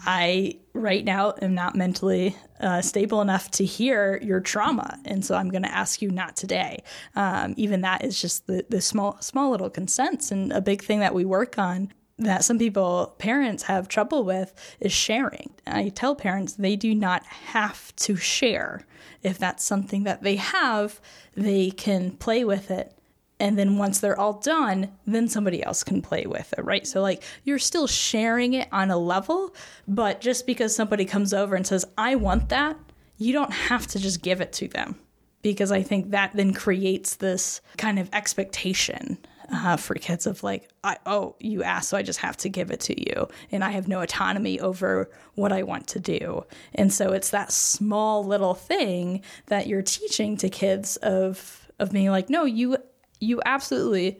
I 0.05 0.57
right 0.73 1.05
now 1.05 1.33
am 1.41 1.53
not 1.53 1.75
mentally 1.75 2.35
uh, 2.59 2.81
stable 2.81 3.21
enough 3.21 3.51
to 3.51 3.65
hear 3.65 4.19
your 4.21 4.39
trauma, 4.39 5.00
and 5.05 5.23
so 5.23 5.35
I'm 5.35 5.50
going 5.50 5.63
to 5.63 5.73
ask 5.73 6.01
you 6.01 6.09
not 6.09 6.35
today. 6.35 6.83
Um, 7.15 7.53
even 7.57 7.81
that 7.81 8.03
is 8.03 8.19
just 8.19 8.47
the 8.47 8.65
the 8.69 8.81
small 8.81 9.17
small 9.21 9.51
little 9.51 9.69
consents, 9.69 10.31
and 10.31 10.51
a 10.51 10.62
big 10.62 10.83
thing 10.83 11.00
that 11.00 11.13
we 11.13 11.25
work 11.25 11.57
on 11.57 11.93
that 12.19 12.43
some 12.43 12.59
people 12.59 13.15
parents 13.17 13.63
have 13.63 13.88
trouble 13.88 14.23
with 14.23 14.53
is 14.79 14.91
sharing. 14.91 15.53
I 15.65 15.89
tell 15.89 16.15
parents 16.15 16.53
they 16.53 16.75
do 16.75 16.93
not 16.93 17.25
have 17.25 17.95
to 17.97 18.15
share. 18.15 18.85
If 19.23 19.38
that's 19.38 19.63
something 19.63 20.03
that 20.03 20.21
they 20.21 20.35
have, 20.35 21.00
they 21.35 21.71
can 21.71 22.12
play 22.12 22.43
with 22.43 22.69
it 22.69 22.97
and 23.43 23.59
then 23.59 23.77
once 23.77 24.00
they're 24.00 24.19
all 24.19 24.39
done 24.39 24.89
then 25.05 25.27
somebody 25.27 25.63
else 25.63 25.83
can 25.83 26.01
play 26.01 26.25
with 26.25 26.53
it 26.57 26.63
right 26.63 26.88
so 26.88 27.01
like 27.01 27.21
you're 27.43 27.59
still 27.59 27.88
sharing 27.88 28.53
it 28.53 28.67
on 28.71 28.89
a 28.89 28.97
level 28.97 29.53
but 29.88 30.21
just 30.21 30.47
because 30.47 30.75
somebody 30.75 31.05
comes 31.05 31.33
over 31.33 31.55
and 31.55 31.67
says 31.67 31.85
i 31.97 32.15
want 32.15 32.50
that 32.50 32.77
you 33.17 33.33
don't 33.33 33.53
have 33.53 33.85
to 33.88 34.00
just 34.00 34.21
give 34.21 34.41
it 34.41 34.53
to 34.53 34.67
them 34.67 34.95
because 35.43 35.71
I 35.71 35.83
think 35.83 36.12
that 36.12 36.31
then 36.33 36.53
creates 36.53 37.17
this 37.17 37.62
kind 37.77 38.00
of 38.00 38.09
expectation 38.13 39.19
uh, 39.51 39.75
for 39.77 39.93
kids 39.95 40.25
of 40.25 40.41
like, 40.41 40.69
I, 40.83 40.97
oh, 41.05 41.35
you 41.39 41.63
asked, 41.63 41.89
so 41.89 41.97
I 41.97 42.01
just 42.01 42.19
have 42.19 42.38
to 42.38 42.50
give 42.50 42.71
it 42.71 42.79
to 42.81 43.00
you. 43.00 43.27
And 43.51 43.63
I 43.63 43.69
have 43.71 43.88
no 43.88 44.01
autonomy 44.01 44.59
over 44.59 45.12
what 45.35 45.51
I 45.51 45.63
want 45.63 45.88
to 45.89 46.00
do. 46.00 46.45
And 46.73 46.91
so 46.91 47.12
it's 47.12 47.29
that 47.31 47.51
small 47.51 48.23
little 48.23 48.55
thing 48.55 49.21
that 49.47 49.67
you're 49.67 49.81
teaching 49.81 50.38
to 50.38 50.50
kids 50.50 50.95
of, 50.97 51.69
of 51.77 51.91
being 51.91 52.09
like, 52.09 52.29
no, 52.29 52.45
you, 52.45 52.77
you 53.24 53.42
absolutely 53.46 54.20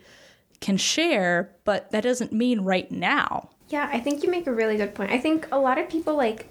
can 0.62 0.77
share, 0.77 1.53
but 1.65 1.91
that 1.91 2.01
doesn't 2.03 2.31
mean 2.31 2.62
right 2.62 2.89
now. 2.91 3.50
Yeah, 3.69 3.89
I 3.91 4.00
think 4.00 4.24
you 4.24 4.29
make 4.29 4.48
a 4.48 4.53
really 4.53 4.77
good 4.77 4.95
point. 4.95 5.12
I 5.12 5.19
think 5.19 5.48
a 5.51 5.60
lot 5.60 5.77
of 5.77 5.89
people 5.89 6.15
like 6.15 6.48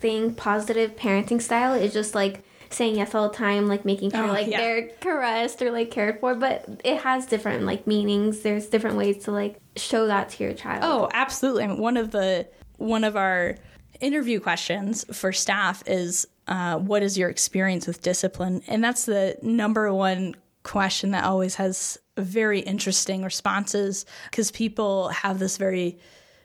think 0.00 0.36
positive 0.36 0.96
parenting 0.96 1.40
style 1.40 1.74
is 1.74 1.92
just 1.92 2.14
like 2.14 2.44
saying 2.70 2.96
yes 2.96 3.14
all 3.14 3.28
the 3.28 3.34
time, 3.36 3.68
like 3.68 3.84
making 3.84 4.10
sure 4.10 4.24
Oh, 4.24 4.32
like 4.32 4.48
yeah. 4.48 4.58
they're 4.58 4.88
caressed 5.00 5.62
or 5.62 5.70
like 5.70 5.90
cared 5.90 6.18
for, 6.20 6.34
but 6.34 6.64
it 6.84 6.98
has 7.02 7.26
different 7.26 7.64
like 7.64 7.86
meanings. 7.86 8.40
There's 8.40 8.66
different 8.66 8.96
ways 8.96 9.24
to 9.24 9.30
like 9.32 9.60
show 9.76 10.06
that 10.08 10.30
to 10.30 10.44
your 10.44 10.52
child. 10.52 10.82
Oh, 10.84 11.08
absolutely. 11.14 11.64
I 11.64 11.66
mean, 11.68 11.78
one 11.78 11.96
of 11.96 12.10
the 12.10 12.48
one 12.76 13.04
of 13.04 13.16
our 13.16 13.56
interview 14.00 14.40
questions 14.40 15.04
for 15.16 15.32
staff 15.32 15.84
is, 15.86 16.26
uh, 16.48 16.78
"What 16.78 17.02
is 17.04 17.16
your 17.16 17.28
experience 17.30 17.86
with 17.86 18.02
discipline?" 18.02 18.62
And 18.66 18.82
that's 18.82 19.04
the 19.06 19.36
number 19.42 19.92
one 19.94 20.34
question 20.64 21.12
that 21.12 21.24
always 21.24 21.54
has 21.54 21.96
very 22.16 22.60
interesting 22.60 23.22
responses 23.22 24.04
because 24.30 24.50
people 24.50 25.08
have 25.08 25.38
this 25.38 25.56
very 25.56 25.98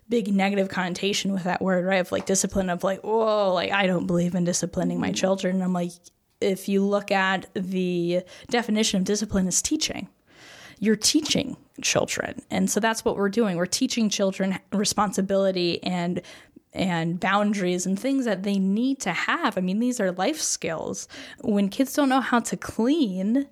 big 0.07 0.33
negative 0.33 0.69
connotation 0.69 1.33
with 1.33 1.43
that 1.43 1.61
word, 1.61 1.85
right? 1.85 1.97
Of 1.97 2.11
like 2.11 2.25
discipline, 2.25 2.69
of 2.69 2.83
like, 2.83 3.01
whoa, 3.01 3.53
like 3.53 3.71
I 3.71 3.87
don't 3.87 4.07
believe 4.07 4.35
in 4.35 4.43
disciplining 4.43 4.99
my 4.99 5.07
mm-hmm. 5.07 5.15
children. 5.15 5.55
And 5.55 5.63
I'm 5.63 5.73
like, 5.73 5.91
if 6.41 6.69
you 6.69 6.85
look 6.85 7.11
at 7.11 7.47
the 7.53 8.21
definition 8.49 8.99
of 8.99 9.05
discipline, 9.05 9.47
is 9.47 9.61
teaching 9.61 10.07
you're 10.79 10.95
teaching 10.95 11.57
children. 11.81 12.41
And 12.49 12.69
so 12.69 12.79
that's 12.79 13.05
what 13.05 13.17
we're 13.17 13.29
doing. 13.29 13.57
We're 13.57 13.65
teaching 13.65 14.09
children 14.09 14.57
responsibility 14.71 15.83
and 15.83 16.21
and 16.71 17.19
boundaries 17.19 17.87
and 17.87 17.99
things 17.99 18.25
that 18.25 18.43
they 18.43 18.59
need 18.59 18.99
to 19.01 19.11
have. 19.11 19.57
I 19.57 19.61
mean 19.61 19.79
these 19.79 19.99
are 19.99 20.11
life 20.11 20.39
skills. 20.39 21.07
When 21.41 21.69
kids 21.69 21.93
don't 21.93 22.09
know 22.09 22.21
how 22.21 22.39
to 22.41 22.57
clean 22.57 23.47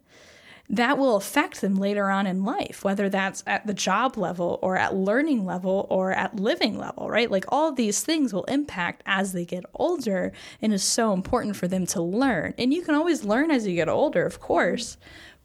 that 0.69 0.97
will 0.97 1.15
affect 1.15 1.61
them 1.61 1.75
later 1.75 2.09
on 2.09 2.27
in 2.27 2.43
life, 2.43 2.83
whether 2.83 3.07
that's 3.07 3.41
at 3.47 3.65
the 3.65 3.73
job 3.73 4.17
level 4.17 4.59
or 4.61 4.77
at 4.77 4.93
learning 4.93 5.45
level 5.45 5.87
or 5.89 6.11
at 6.11 6.35
living 6.35 6.77
level, 6.77 7.09
right? 7.09 7.31
Like 7.31 7.45
all 7.49 7.71
these 7.71 8.03
things 8.03 8.33
will 8.33 8.43
impact 8.45 9.01
as 9.05 9.31
they 9.31 9.45
get 9.45 9.63
older 9.73 10.33
and 10.61 10.73
is 10.73 10.83
so 10.83 11.13
important 11.13 11.55
for 11.55 11.69
them 11.69 11.85
to 11.87 12.01
learn. 12.01 12.53
And 12.57 12.73
you 12.73 12.81
can 12.81 12.95
always 12.95 13.23
learn 13.23 13.49
as 13.49 13.65
you 13.65 13.75
get 13.75 13.87
older, 13.87 14.25
of 14.25 14.41
course, 14.41 14.97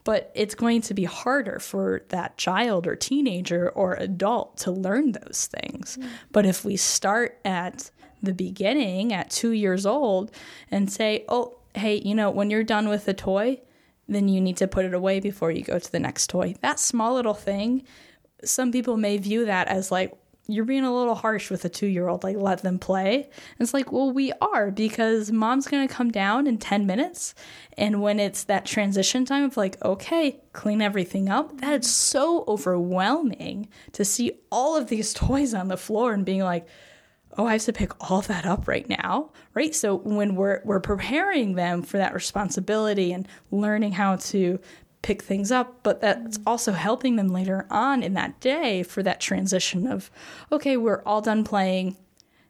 but 0.04 0.32
it's 0.34 0.56
going 0.56 0.80
to 0.82 0.94
be 0.94 1.04
harder 1.04 1.60
for 1.60 2.02
that 2.08 2.36
child 2.36 2.88
or 2.88 2.96
teenager 2.96 3.70
or 3.70 3.94
adult 3.94 4.56
to 4.58 4.72
learn 4.72 5.12
those 5.12 5.48
things. 5.60 5.98
Mm. 6.00 6.08
But 6.32 6.46
if 6.46 6.64
we 6.64 6.76
start 6.76 7.38
at 7.44 7.92
the 8.20 8.34
beginning 8.34 9.12
at 9.12 9.30
two 9.30 9.52
years 9.52 9.86
old 9.86 10.32
and 10.70 10.90
say, 10.90 11.24
oh, 11.28 11.58
hey, 11.74 12.02
you 12.04 12.14
know, 12.14 12.30
when 12.30 12.50
you're 12.50 12.64
done 12.64 12.88
with 12.88 13.04
the 13.04 13.14
toy, 13.14 13.60
then 14.08 14.28
you 14.28 14.40
need 14.40 14.56
to 14.58 14.68
put 14.68 14.84
it 14.84 14.94
away 14.94 15.20
before 15.20 15.50
you 15.50 15.62
go 15.62 15.78
to 15.78 15.92
the 15.92 16.00
next 16.00 16.28
toy. 16.28 16.54
That 16.60 16.80
small 16.80 17.14
little 17.14 17.34
thing, 17.34 17.84
some 18.44 18.72
people 18.72 18.96
may 18.96 19.18
view 19.18 19.46
that 19.46 19.68
as 19.68 19.90
like, 19.90 20.16
you're 20.48 20.64
being 20.64 20.84
a 20.84 20.94
little 20.94 21.14
harsh 21.14 21.50
with 21.50 21.64
a 21.64 21.68
two 21.68 21.86
year 21.86 22.08
old, 22.08 22.24
like, 22.24 22.36
let 22.36 22.62
them 22.62 22.78
play. 22.78 23.14
And 23.14 23.60
it's 23.60 23.72
like, 23.72 23.92
well, 23.92 24.10
we 24.10 24.32
are 24.40 24.70
because 24.70 25.30
mom's 25.30 25.68
going 25.68 25.86
to 25.86 25.94
come 25.94 26.10
down 26.10 26.46
in 26.46 26.58
10 26.58 26.84
minutes. 26.84 27.34
And 27.78 28.02
when 28.02 28.18
it's 28.18 28.44
that 28.44 28.66
transition 28.66 29.24
time 29.24 29.44
of 29.44 29.56
like, 29.56 29.82
okay, 29.84 30.40
clean 30.52 30.82
everything 30.82 31.28
up, 31.28 31.58
that 31.60 31.80
is 31.80 31.90
so 31.90 32.44
overwhelming 32.48 33.68
to 33.92 34.04
see 34.04 34.32
all 34.50 34.76
of 34.76 34.88
these 34.88 35.14
toys 35.14 35.54
on 35.54 35.68
the 35.68 35.76
floor 35.76 36.12
and 36.12 36.24
being 36.24 36.42
like, 36.42 36.66
oh, 37.38 37.46
I 37.46 37.52
have 37.52 37.62
to 37.62 37.72
pick 37.72 38.10
all 38.10 38.20
that 38.22 38.44
up 38.44 38.68
right 38.68 38.88
now, 38.88 39.30
right? 39.54 39.74
So 39.74 39.96
when 39.96 40.34
we're 40.34 40.60
we're 40.64 40.80
preparing 40.80 41.54
them 41.54 41.82
for 41.82 41.98
that 41.98 42.14
responsibility 42.14 43.12
and 43.12 43.26
learning 43.50 43.92
how 43.92 44.16
to 44.16 44.58
pick 45.02 45.22
things 45.22 45.50
up, 45.50 45.82
but 45.82 46.00
that's 46.00 46.38
mm-hmm. 46.38 46.48
also 46.48 46.72
helping 46.72 47.16
them 47.16 47.28
later 47.28 47.66
on 47.70 48.02
in 48.02 48.14
that 48.14 48.40
day 48.40 48.82
for 48.82 49.02
that 49.02 49.20
transition 49.20 49.86
of, 49.86 50.10
okay, 50.50 50.76
we're 50.76 51.02
all 51.04 51.20
done 51.20 51.44
playing. 51.44 51.96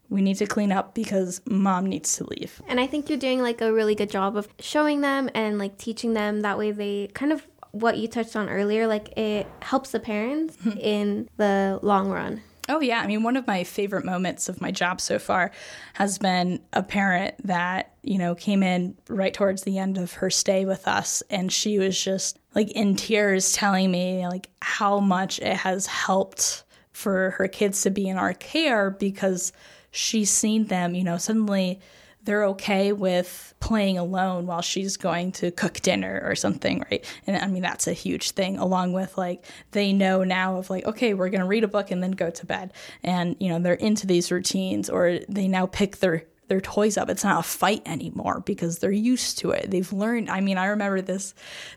We 0.09 0.21
need 0.21 0.37
to 0.37 0.45
clean 0.45 0.71
up 0.71 0.93
because 0.93 1.41
mom 1.47 1.87
needs 1.87 2.15
to 2.17 2.25
leave. 2.25 2.61
And 2.67 2.79
I 2.79 2.85
think 2.85 3.09
you're 3.09 3.17
doing 3.17 3.41
like 3.41 3.61
a 3.61 3.73
really 3.73 3.95
good 3.95 4.11
job 4.11 4.37
of 4.37 4.47
showing 4.59 5.01
them 5.01 5.29
and 5.33 5.57
like 5.57 5.79
teaching 5.79 6.13
them. 6.13 6.41
That 6.41 6.59
way, 6.59 6.71
they 6.71 7.07
kind 7.15 7.31
of 7.31 7.47
what 7.71 7.97
you 7.97 8.07
touched 8.07 8.35
on 8.35 8.47
earlier, 8.49 8.85
like 8.85 9.17
it 9.17 9.47
helps 9.63 9.89
the 9.91 9.99
parents 9.99 10.55
mm-hmm. 10.57 10.77
in 10.77 11.29
the 11.37 11.79
long 11.81 12.11
run. 12.11 12.43
Oh, 12.69 12.79
yeah. 12.79 13.01
I 13.01 13.07
mean, 13.07 13.23
one 13.23 13.35
of 13.35 13.45
my 13.45 13.65
favorite 13.65 14.05
moments 14.05 14.47
of 14.47 14.61
my 14.61 14.71
job 14.71 15.01
so 15.01 15.19
far 15.19 15.51
has 15.95 16.17
been 16.17 16.61
a 16.71 16.81
parent 16.81 17.35
that, 17.45 17.93
you 18.03 18.17
know, 18.17 18.35
came 18.35 18.63
in 18.63 18.95
right 19.09 19.33
towards 19.33 19.63
the 19.63 19.77
end 19.77 19.97
of 19.97 20.13
her 20.13 20.29
stay 20.29 20.63
with 20.63 20.87
us. 20.87 21.21
And 21.29 21.51
she 21.51 21.77
was 21.77 22.01
just 22.01 22.39
like 22.55 22.71
in 22.71 22.95
tears 22.95 23.51
telling 23.51 23.91
me, 23.91 24.25
like, 24.27 24.49
how 24.61 25.01
much 25.01 25.39
it 25.39 25.57
has 25.57 25.87
helped 25.87 26.63
for 26.93 27.31
her 27.31 27.49
kids 27.49 27.81
to 27.81 27.89
be 27.89 28.07
in 28.07 28.17
our 28.17 28.33
care 28.33 28.91
because 28.91 29.51
she's 29.91 30.29
seen 30.29 30.65
them, 30.65 30.95
you 30.95 31.03
know, 31.03 31.17
suddenly 31.17 31.81
they're 32.23 32.45
okay 32.45 32.93
with 32.93 33.53
playing 33.59 33.97
alone 33.97 34.45
while 34.45 34.61
she's 34.61 34.97
going 34.97 35.31
to 35.33 35.51
cook 35.51 35.73
dinner 35.81 36.21
or 36.23 36.35
something, 36.35 36.83
right? 36.89 37.05
And 37.27 37.37
I 37.37 37.47
mean, 37.47 37.61
that's 37.61 37.87
a 37.87 37.93
huge 37.93 38.31
thing, 38.31 38.57
along 38.57 38.93
with 38.93 39.17
like 39.17 39.45
they 39.71 39.93
know 39.93 40.23
now 40.23 40.57
of 40.57 40.69
like, 40.69 40.85
okay, 40.85 41.13
we're 41.13 41.29
going 41.29 41.41
to 41.41 41.47
read 41.47 41.63
a 41.63 41.67
book 41.67 41.91
and 41.91 42.01
then 42.01 42.11
go 42.11 42.29
to 42.29 42.45
bed. 42.45 42.71
And, 43.03 43.35
you 43.39 43.49
know, 43.49 43.59
they're 43.59 43.73
into 43.73 44.07
these 44.07 44.31
routines 44.31 44.89
or 44.89 45.19
they 45.27 45.47
now 45.47 45.65
pick 45.65 45.97
their 45.97 46.23
their 46.49 46.61
toys 46.61 46.97
up. 46.97 47.09
It's 47.09 47.23
not 47.23 47.39
a 47.39 47.47
fight 47.47 47.81
anymore 47.85 48.41
because 48.45 48.79
they're 48.79 48.91
used 48.91 49.39
to 49.39 49.51
it. 49.51 49.71
They've 49.71 49.91
learned. 49.91 50.29
I 50.29 50.41
mean, 50.41 50.57
I 50.57 50.67
remember 50.67 51.01
this 51.01 51.33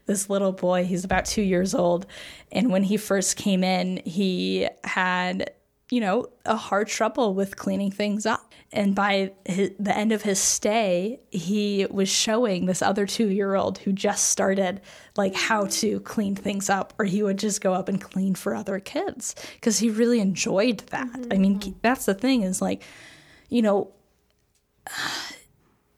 this 0.07 0.29
little 0.29 0.53
boy, 0.53 0.85
he's 0.85 1.05
about 1.05 1.25
2 1.25 1.43
years 1.43 1.75
old, 1.75 2.07
and 2.53 2.71
when 2.71 2.83
he 2.83 2.97
first 2.97 3.37
came 3.37 3.63
in, 3.63 4.03
he 4.05 4.69
had 4.85 5.51
you 5.91 6.01
know, 6.01 6.27
a 6.45 6.57
hard 6.57 6.89
trouble 6.89 7.35
with 7.35 7.57
cleaning 7.57 7.93
things 7.93 8.27
up. 8.27 8.53
And 8.73 8.95
by 8.95 9.33
his, 9.45 9.71
the 9.79 9.97
end 9.97 10.11
of 10.11 10.23
his 10.23 10.41
stay, 10.41 11.21
he 11.31 11.87
was 11.89 12.09
showing 12.09 12.67
this 12.67 12.83
other 12.83 13.07
two 13.07 13.29
year 13.29 13.55
old 13.55 13.79
who 13.79 13.93
just 13.93 14.31
started, 14.31 14.81
like, 15.17 15.35
how 15.35 15.67
to 15.67 16.01
clean 16.01 16.35
things 16.35 16.69
up, 16.69 16.93
or 16.99 17.05
he 17.05 17.23
would 17.23 17.39
just 17.39 17.61
go 17.61 17.73
up 17.73 17.89
and 17.89 18.01
clean 18.01 18.35
for 18.35 18.55
other 18.55 18.81
kids 18.81 19.37
because 19.55 19.79
he 19.79 19.89
really 19.89 20.19
enjoyed 20.19 20.79
that. 20.91 21.29
I 21.31 21.39
mean, 21.39 21.61
mm-hmm. 21.61 21.79
that's 21.83 22.07
the 22.07 22.15
thing 22.15 22.43
is 22.43 22.61
like, 22.61 22.83
you 23.49 23.63
know, 23.63 23.93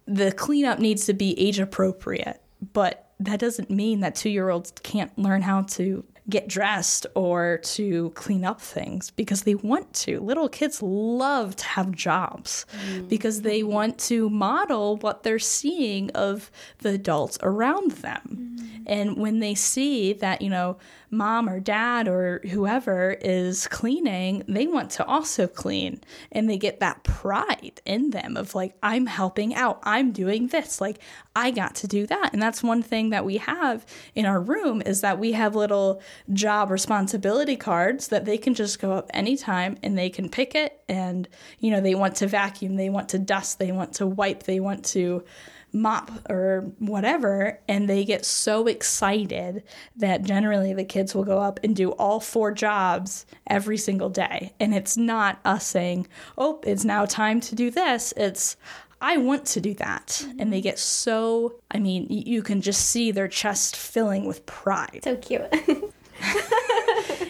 the 0.07 0.33
cleanup 0.33 0.79
needs 0.79 1.07
to 1.07 1.15
be 1.15 1.39
age 1.41 1.59
appropriate, 1.59 2.43
but 2.75 3.11
that 3.21 3.41
doesn't 3.41 3.71
mean 3.71 4.01
that 4.01 4.15
two 4.15 4.31
year 4.31 4.51
olds 4.51 4.73
can't 4.83 5.17
learn 5.19 5.43
how 5.43 5.63
to 5.63 6.05
get 6.31 6.49
dressed 6.49 7.07
or 7.15 7.59
to 7.63 8.11
clean 8.11 8.45
up 8.45 8.61
things 8.61 9.11
because 9.11 9.43
they 9.43 9.55
want 9.55 9.93
to. 9.95 10.21
Little 10.21 10.49
kids 10.49 10.83
love 10.83 11.57
to 11.57 11.65
have 11.65 11.93
jobs 11.93 12.67
mm. 12.87 13.09
because 13.09 13.43
they 13.43 13.63
want 13.63 13.99
to 14.01 14.29
model 14.29 14.97
what 14.99 15.23
they're 15.23 15.39
seeing 15.39 16.11
of 16.11 16.51
the 16.79 16.91
adults 16.91 17.39
around 17.43 17.93
them. 17.93 18.57
Mm. 18.61 18.83
And 18.87 19.17
when 19.17 19.41
they 19.41 19.55
see 19.55 20.13
that, 20.15 20.43
you 20.43 20.51
know, 20.51 20.77
mom 21.11 21.49
or 21.49 21.61
dad 21.61 22.09
or 22.09 22.41
whoever 22.51 23.17
is 23.21 23.67
cleaning, 23.69 24.45
they 24.47 24.67
want 24.67 24.91
to 24.93 25.05
also 25.05 25.47
clean. 25.47 26.01
And 26.33 26.49
they 26.49 26.59
get 26.59 26.81
that 26.81 27.03
pride 27.05 27.81
in 27.85 28.11
them 28.11 28.37
of 28.37 28.55
like, 28.55 28.75
I'm 28.83 29.07
helping 29.07 29.55
out, 29.55 29.81
I'm 29.83 30.13
doing 30.13 30.49
this, 30.49 30.81
like, 30.81 31.01
I 31.35 31.51
got 31.51 31.77
to 31.77 31.87
do 31.87 32.07
that. 32.07 32.31
And 32.33 32.43
that's 32.43 32.63
one 32.63 32.83
thing 32.83 33.11
that 33.11 33.25
we 33.25 33.39
have 33.39 33.87
in 34.15 34.27
our 34.27 34.41
room 34.41 34.83
is 34.85 35.03
that 35.03 35.19
we 35.19 35.33
have 35.33 35.55
little 35.55 36.03
job 36.33 36.71
responsibility 36.71 37.57
cards 37.57 38.09
that 38.09 38.25
they 38.25 38.39
can 38.39 38.55
just 38.55 38.81
go 38.81 38.93
up 38.93 39.11
anytime 39.15 39.77
and 39.83 39.97
they 39.97 40.11
can 40.11 40.29
pick 40.29 40.55
it. 40.55 40.81
And, 40.89 41.29
you 41.61 41.71
know, 41.71 41.81
they 41.81 41.95
want 41.95 42.17
to 42.17 42.27
vacuum, 42.27 42.77
they 42.77 42.91
want 42.91 43.11
to 43.11 43.19
dust, 43.19 43.59
they 43.59 43.73
want 43.73 43.95
to 43.95 44.07
wipe, 44.07 44.43
they 44.45 44.61
want 44.61 44.85
to 44.87 45.25
mop 45.73 46.11
or 46.31 46.73
whatever 46.79 47.59
and 47.69 47.89
they 47.89 48.05
get 48.05 48.25
so 48.25 48.67
excited 48.67 49.63
that 49.97 50.23
generally 50.23 50.73
the 50.73 50.85
kids 50.85 51.15
will 51.15 51.25
go 51.25 51.39
up 51.39 51.61
and 51.63 51.77
do 51.77 51.91
all 51.93 52.21
four 52.21 52.53
jobs 52.53 53.27
every 53.47 53.77
single 53.77 54.09
day 54.09 54.53
and 54.59 54.75
it's 54.75 54.97
not 54.97 55.39
us 55.45 55.67
saying 55.67 56.07
oh 56.37 56.61
it's 56.65 56.85
now 56.85 57.05
time 57.05 57.41
to 57.41 57.55
do 57.55 57.71
this 57.71 58.13
it's 58.17 58.57
I 59.01 59.17
want 59.17 59.47
to 59.47 59.61
do 59.61 59.75
that. 59.75 60.09
Mm-hmm. 60.09 60.41
And 60.41 60.53
they 60.53 60.61
get 60.61 60.77
so, 60.77 61.55
I 61.71 61.79
mean, 61.79 62.09
y- 62.11 62.25
you 62.27 62.43
can 62.43 62.61
just 62.61 62.87
see 62.87 63.13
their 63.13 63.29
chest 63.29 63.77
filling 63.77 64.25
with 64.25 64.45
pride. 64.45 65.03
So 65.05 65.15
cute. 65.15 65.47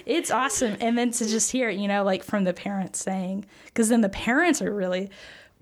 It's 0.08 0.30
awesome. 0.30 0.74
And 0.80 0.96
then 0.96 1.10
to 1.10 1.28
just 1.28 1.52
hear, 1.52 1.68
it, 1.68 1.78
you 1.78 1.86
know, 1.86 2.02
like 2.02 2.24
from 2.24 2.44
the 2.44 2.54
parents 2.54 2.98
saying, 2.98 3.44
because 3.66 3.90
then 3.90 4.00
the 4.00 4.08
parents 4.08 4.62
are 4.62 4.74
really 4.74 5.10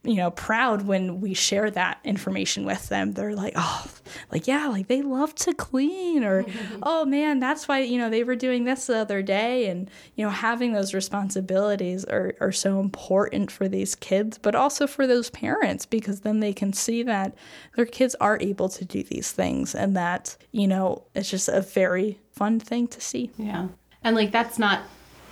you 0.07 0.16
know, 0.16 0.31
proud 0.31 0.83
when 0.83 1.21
we 1.21 1.35
share 1.35 1.71
that 1.71 1.99
information 2.05 2.64
with 2.64 2.88
them. 2.88 3.12
They're 3.12 3.35
like, 3.35 3.55
oh, 3.57 3.87
like, 4.31 4.47
yeah, 4.47 4.69
like 4.69 4.87
they 4.87 5.03
love 5.03 5.35
to 5.37 5.53
clean, 5.53 6.25
or, 6.25 6.45
oh 6.83 7.05
man, 7.05 7.40
that's 7.40 7.66
why, 7.66 7.81
you 7.81 7.99
know, 7.99 8.09
they 8.09 8.23
were 8.25 8.37
doing 8.37 8.64
this 8.64 8.87
the 8.87 8.99
other 8.99 9.23
day. 9.23 9.69
And, 9.69 9.90
you 10.14 10.25
know, 10.25 10.31
having 10.31 10.73
those 10.73 10.95
responsibilities 10.95 12.05
are, 12.05 12.35
are 12.40 12.53
so 12.53 12.81
important 12.81 13.51
for 13.51 13.69
these 13.69 13.95
kids, 13.95 14.38
but 14.38 14.55
also 14.55 14.87
for 14.87 15.07
those 15.07 15.31
parents, 15.31 15.85
because 15.85 16.21
then 16.21 16.40
they 16.40 16.53
can 16.53 16.73
see 16.73 17.03
that 17.03 17.35
their 17.75 17.87
kids 17.87 18.14
are 18.21 18.38
able 18.40 18.69
to 18.69 18.85
do 18.85 19.03
these 19.03 19.33
things 19.33 19.75
and 19.75 19.97
that, 19.97 20.37
you 20.53 20.69
know, 20.69 21.05
it's 21.14 21.31
just 21.31 21.49
a 21.49 21.61
very 21.61 22.21
fun 22.33 22.61
thing 22.61 22.87
to 22.88 23.01
see. 23.01 23.31
Yeah. 23.37 23.69
And 24.05 24.14
like, 24.14 24.31
that's 24.31 24.59
not 24.59 24.83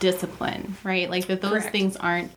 discipline, 0.01 0.77
right? 0.83 1.09
Like, 1.09 1.27
that 1.29 1.41
those 1.41 1.53
Correct. 1.53 1.71
things 1.71 1.97
aren't 1.97 2.33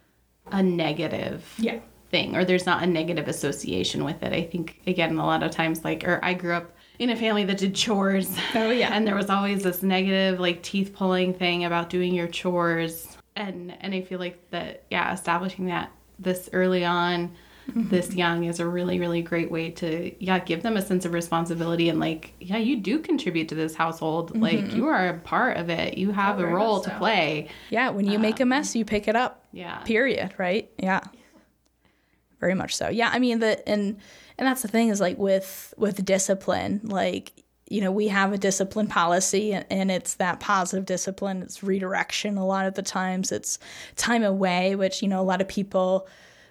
a 0.52 0.62
negative. 0.62 1.54
Yeah. 1.58 1.80
Thing 2.10 2.36
or 2.36 2.46
there's 2.46 2.65
not 2.65 2.84
a 2.84 2.88
negative 2.88 3.28
association 3.28 4.04
with 4.04 4.24
it. 4.24 4.34
I 4.34 4.43
think 4.43 4.80
again 4.88 5.17
a 5.17 5.26
lot 5.26 5.43
of 5.43 5.52
times 5.52 5.84
like 5.84 6.04
or 6.08 6.20
I 6.24 6.34
grew 6.34 6.54
up 6.54 6.72
in 7.00 7.10
a 7.12 7.15
family 7.15 7.43
that 7.46 7.58
did 7.60 7.76
chores. 7.76 8.36
Oh, 8.56 8.72
yeah. 8.72 8.89
And 8.93 9.06
there 9.06 9.15
was 9.15 9.30
always 9.30 9.62
this 9.63 9.84
negative 9.84 10.39
like 10.39 10.63
teeth 10.63 10.93
pulling 10.96 11.34
thing 11.34 11.65
about 11.65 11.89
doing 11.89 12.13
your 12.15 12.28
chores. 12.28 13.17
And 13.36 13.76
and 13.82 13.93
I 13.93 14.02
feel 14.02 14.20
like 14.20 14.50
that 14.52 14.84
yeah, 14.89 15.13
establishing 15.13 15.67
that 15.67 15.91
this 16.20 16.50
early 16.54 16.84
on 16.86 17.36
Mm-hmm. 17.67 17.89
this 17.89 18.13
young 18.15 18.46
is 18.46 18.62
a 18.62 18.65
really 18.65 18.98
really 18.98 19.22
great 19.22 19.52
way 19.52 19.72
to 19.72 20.15
yeah 20.24 20.39
give 20.39 20.63
them 20.63 20.78
a 20.78 20.82
sense 20.82 21.04
of 21.04 21.12
responsibility 21.12 21.89
and 21.89 22.00
like 22.00 22.32
yeah 22.39 22.56
you 22.56 22.78
do 22.78 22.98
contribute 22.98 23.50
to 23.50 23.56
this 23.56 23.76
household 23.76 24.32
Mm-hmm. 24.32 24.41
like 24.41 24.74
you 24.74 24.88
are 24.88 25.10
a 25.10 25.17
part 25.20 25.58
of 25.58 25.70
it 25.70 25.98
you 25.98 26.12
have 26.12 26.39
a 26.39 26.48
role 26.48 26.80
to 26.80 26.89
play 26.98 27.50
Yeah. 27.70 27.89
When 27.89 28.08
you 28.10 28.20
make 28.20 28.39
a 28.39 28.46
mess, 28.46 28.74
you 28.74 28.86
pick 28.86 29.10
it 29.10 29.17
up. 29.17 29.43
yeah 29.52 29.80
period 29.80 30.34
right 30.38 30.72
yeah 30.78 31.02
very 32.39 32.54
much 32.54 32.76
so. 32.76 32.89
Yeah 32.89 33.10
i 33.12 33.19
mean 33.19 33.39
the 33.39 33.67
and 33.67 33.97
and 34.38 34.47
that's 34.47 34.62
the 34.62 34.67
thing 34.67 34.89
is 34.89 35.00
like 35.00 35.17
with 35.17 35.73
with 35.78 36.04
discipline 36.06 36.82
like 36.84 37.43
you 37.69 37.82
know 37.82 37.91
we 37.91 38.08
have 38.08 38.34
a 38.34 38.38
discipline 38.38 38.88
policy 38.88 39.54
and, 39.54 39.65
and 39.69 39.91
it's 39.91 40.15
that 40.15 40.39
positive 40.39 40.86
discipline. 40.86 41.41
It's 41.41 41.63
redirection 41.63 42.38
a 42.38 42.45
lot 42.45 42.65
of 42.65 42.76
the 42.76 42.82
times. 42.82 43.32
It's 43.32 43.60
time 43.95 44.23
away 44.23 44.76
which 44.76 45.02
you 45.02 45.08
know 45.08 45.21
a 45.21 45.23
lot 45.23 45.41
of 45.41 45.47
people 45.47 46.08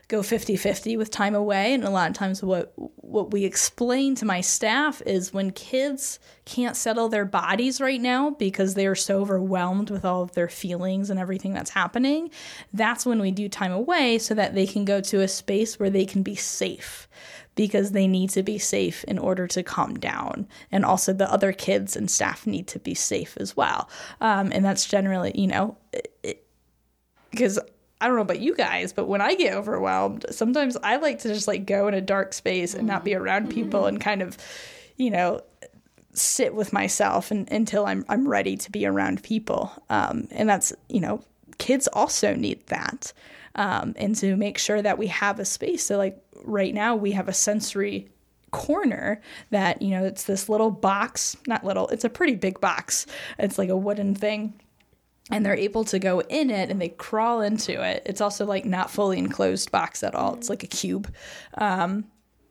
go 0.09 0.21
50-50 0.21 0.97
with 0.97 1.11
time 1.11 1.35
away. 1.35 1.75
And 1.75 1.85
a 1.85 1.91
lot 1.91 2.09
of 2.09 2.17
times 2.17 2.43
what 2.43 2.73
what 2.77 3.31
we 3.31 3.45
explain 3.45 4.15
to 4.17 4.25
my 4.25 4.41
staff 4.41 5.01
is 5.07 5.33
when 5.33 5.51
kids 5.51 6.19
can't 6.45 6.77
settle 6.77 7.09
their 7.09 7.25
bodies 7.25 7.81
right 7.81 8.01
now 8.01 8.31
because 8.31 8.75
they 8.75 8.87
are 8.87 8.95
so 8.95 9.21
overwhelmed 9.21 9.91
with 9.91 10.05
all 10.05 10.23
of 10.23 10.33
their 10.33 10.49
feelings 10.49 11.09
and 11.09 11.19
everything 11.19 11.55
that's 11.55 11.71
happening 11.71 12.31
that's 12.73 13.07
when 13.07 13.21
we 13.21 13.31
do 13.31 13.49
time 13.49 13.73
away 13.73 14.19
so 14.19 14.35
that 14.35 14.55
they 14.55 14.67
can 14.67 14.85
go 14.85 15.01
to 15.01 15.21
a 15.21 15.29
space 15.29 15.79
where 15.79 15.89
they 15.89 16.05
can 16.05 16.23
be 16.23 16.35
safe 16.35 17.09
because 17.55 17.93
they 17.93 18.07
need 18.07 18.31
to 18.31 18.43
be 18.43 18.59
safe 18.59 19.03
in 19.05 19.19
order 19.19 19.47
to 19.47 19.63
calm 19.63 19.95
down. 19.95 20.47
And 20.71 20.85
also 20.85 21.13
the 21.13 21.33
other 21.33 21.53
kids 21.53 21.97
and 21.97 22.11
staff 22.11 22.47
need 22.47 22.69
to 22.69 22.79
be 22.79 22.95
safe 22.95 23.37
as 23.41 23.57
well. 23.57 23.89
Um, 24.21 24.53
and 24.53 24.65
that's 24.65 24.85
generally 24.85 25.33
you 25.35 25.47
know 25.47 25.79
because 27.31 27.59
I 28.01 28.07
don't 28.07 28.17
know 28.17 28.23
about 28.23 28.41
you 28.41 28.55
guys, 28.55 28.93
but 28.93 29.07
when 29.07 29.21
I 29.21 29.35
get 29.35 29.55
overwhelmed, 29.55 30.27
sometimes 30.31 30.77
I 30.83 30.97
like 30.97 31.21
to 31.21 31.29
just 31.29 31.49
like 31.49 31.65
go 31.65 31.89
in 31.89 31.95
a 31.95 32.01
dark 32.01 32.35
space 32.35 32.75
and 32.75 32.87
not 32.87 33.05
be 33.05 33.15
around 33.15 33.51
people 33.51 33.87
and 33.87 34.01
kind 34.01 34.21
of, 34.21 34.37
you 34.97 35.11
know, 35.11 35.41
sit 36.13 36.55
with 36.55 36.73
myself 36.73 37.31
and, 37.31 37.51
until 37.51 37.87
I'm 37.87 38.05
I'm 38.09 38.29
ready 38.29 38.57
to 38.59 38.71
be 38.71 38.87
around 38.87 39.23
people. 39.23 39.73
Um, 39.89 40.29
and 40.31 40.49
that's 40.49 40.73
you 40.89 41.01
know, 41.01 41.23
kids 41.59 41.89
also 41.89 42.35
need 42.35 42.67
that, 42.67 43.13
um, 43.55 43.95
and 43.97 44.15
to 44.17 44.37
make 44.37 44.59
sure 44.59 44.83
that 44.83 44.99
we 44.99 45.07
have 45.07 45.41
a 45.41 45.45
space. 45.47 45.85
So 45.85 45.97
like 45.97 46.23
right 46.45 46.75
now 46.75 46.97
we 46.97 47.13
have 47.13 47.29
a 47.29 47.33
sensory 47.33 48.09
corner 48.51 49.21
that 49.51 49.83
you 49.83 49.91
know 49.91 50.05
it's 50.05 50.25
this 50.25 50.51
little 50.51 50.71
box, 50.71 51.37
not 51.47 51.65
little, 51.65 51.89
it's 51.89 52.05
a 52.05 52.11
pretty 52.11 52.35
big 52.35 52.61
box. 52.61 53.07
It's 53.39 53.57
like 53.57 53.71
a 53.71 53.77
wooden 53.77 54.15
thing 54.15 54.53
and 55.31 55.45
they're 55.45 55.57
able 55.57 55.85
to 55.85 55.99
go 55.99 56.21
in 56.21 56.51
it 56.51 56.71
and 56.71 56.81
they 56.81 56.89
crawl 56.89 57.41
into 57.41 57.83
it. 57.83 58.03
It's 58.07 58.21
also 58.21 58.47
like 58.47 58.65
not 58.65 58.91
fully 58.91 59.19
enclosed 59.19 59.73
box 59.73 60.03
at 60.03 60.15
all. 60.15 60.35
It's 60.35 60.49
like 60.49 60.63
a 60.63 60.69
cube, 60.69 61.13
um, 61.59 62.05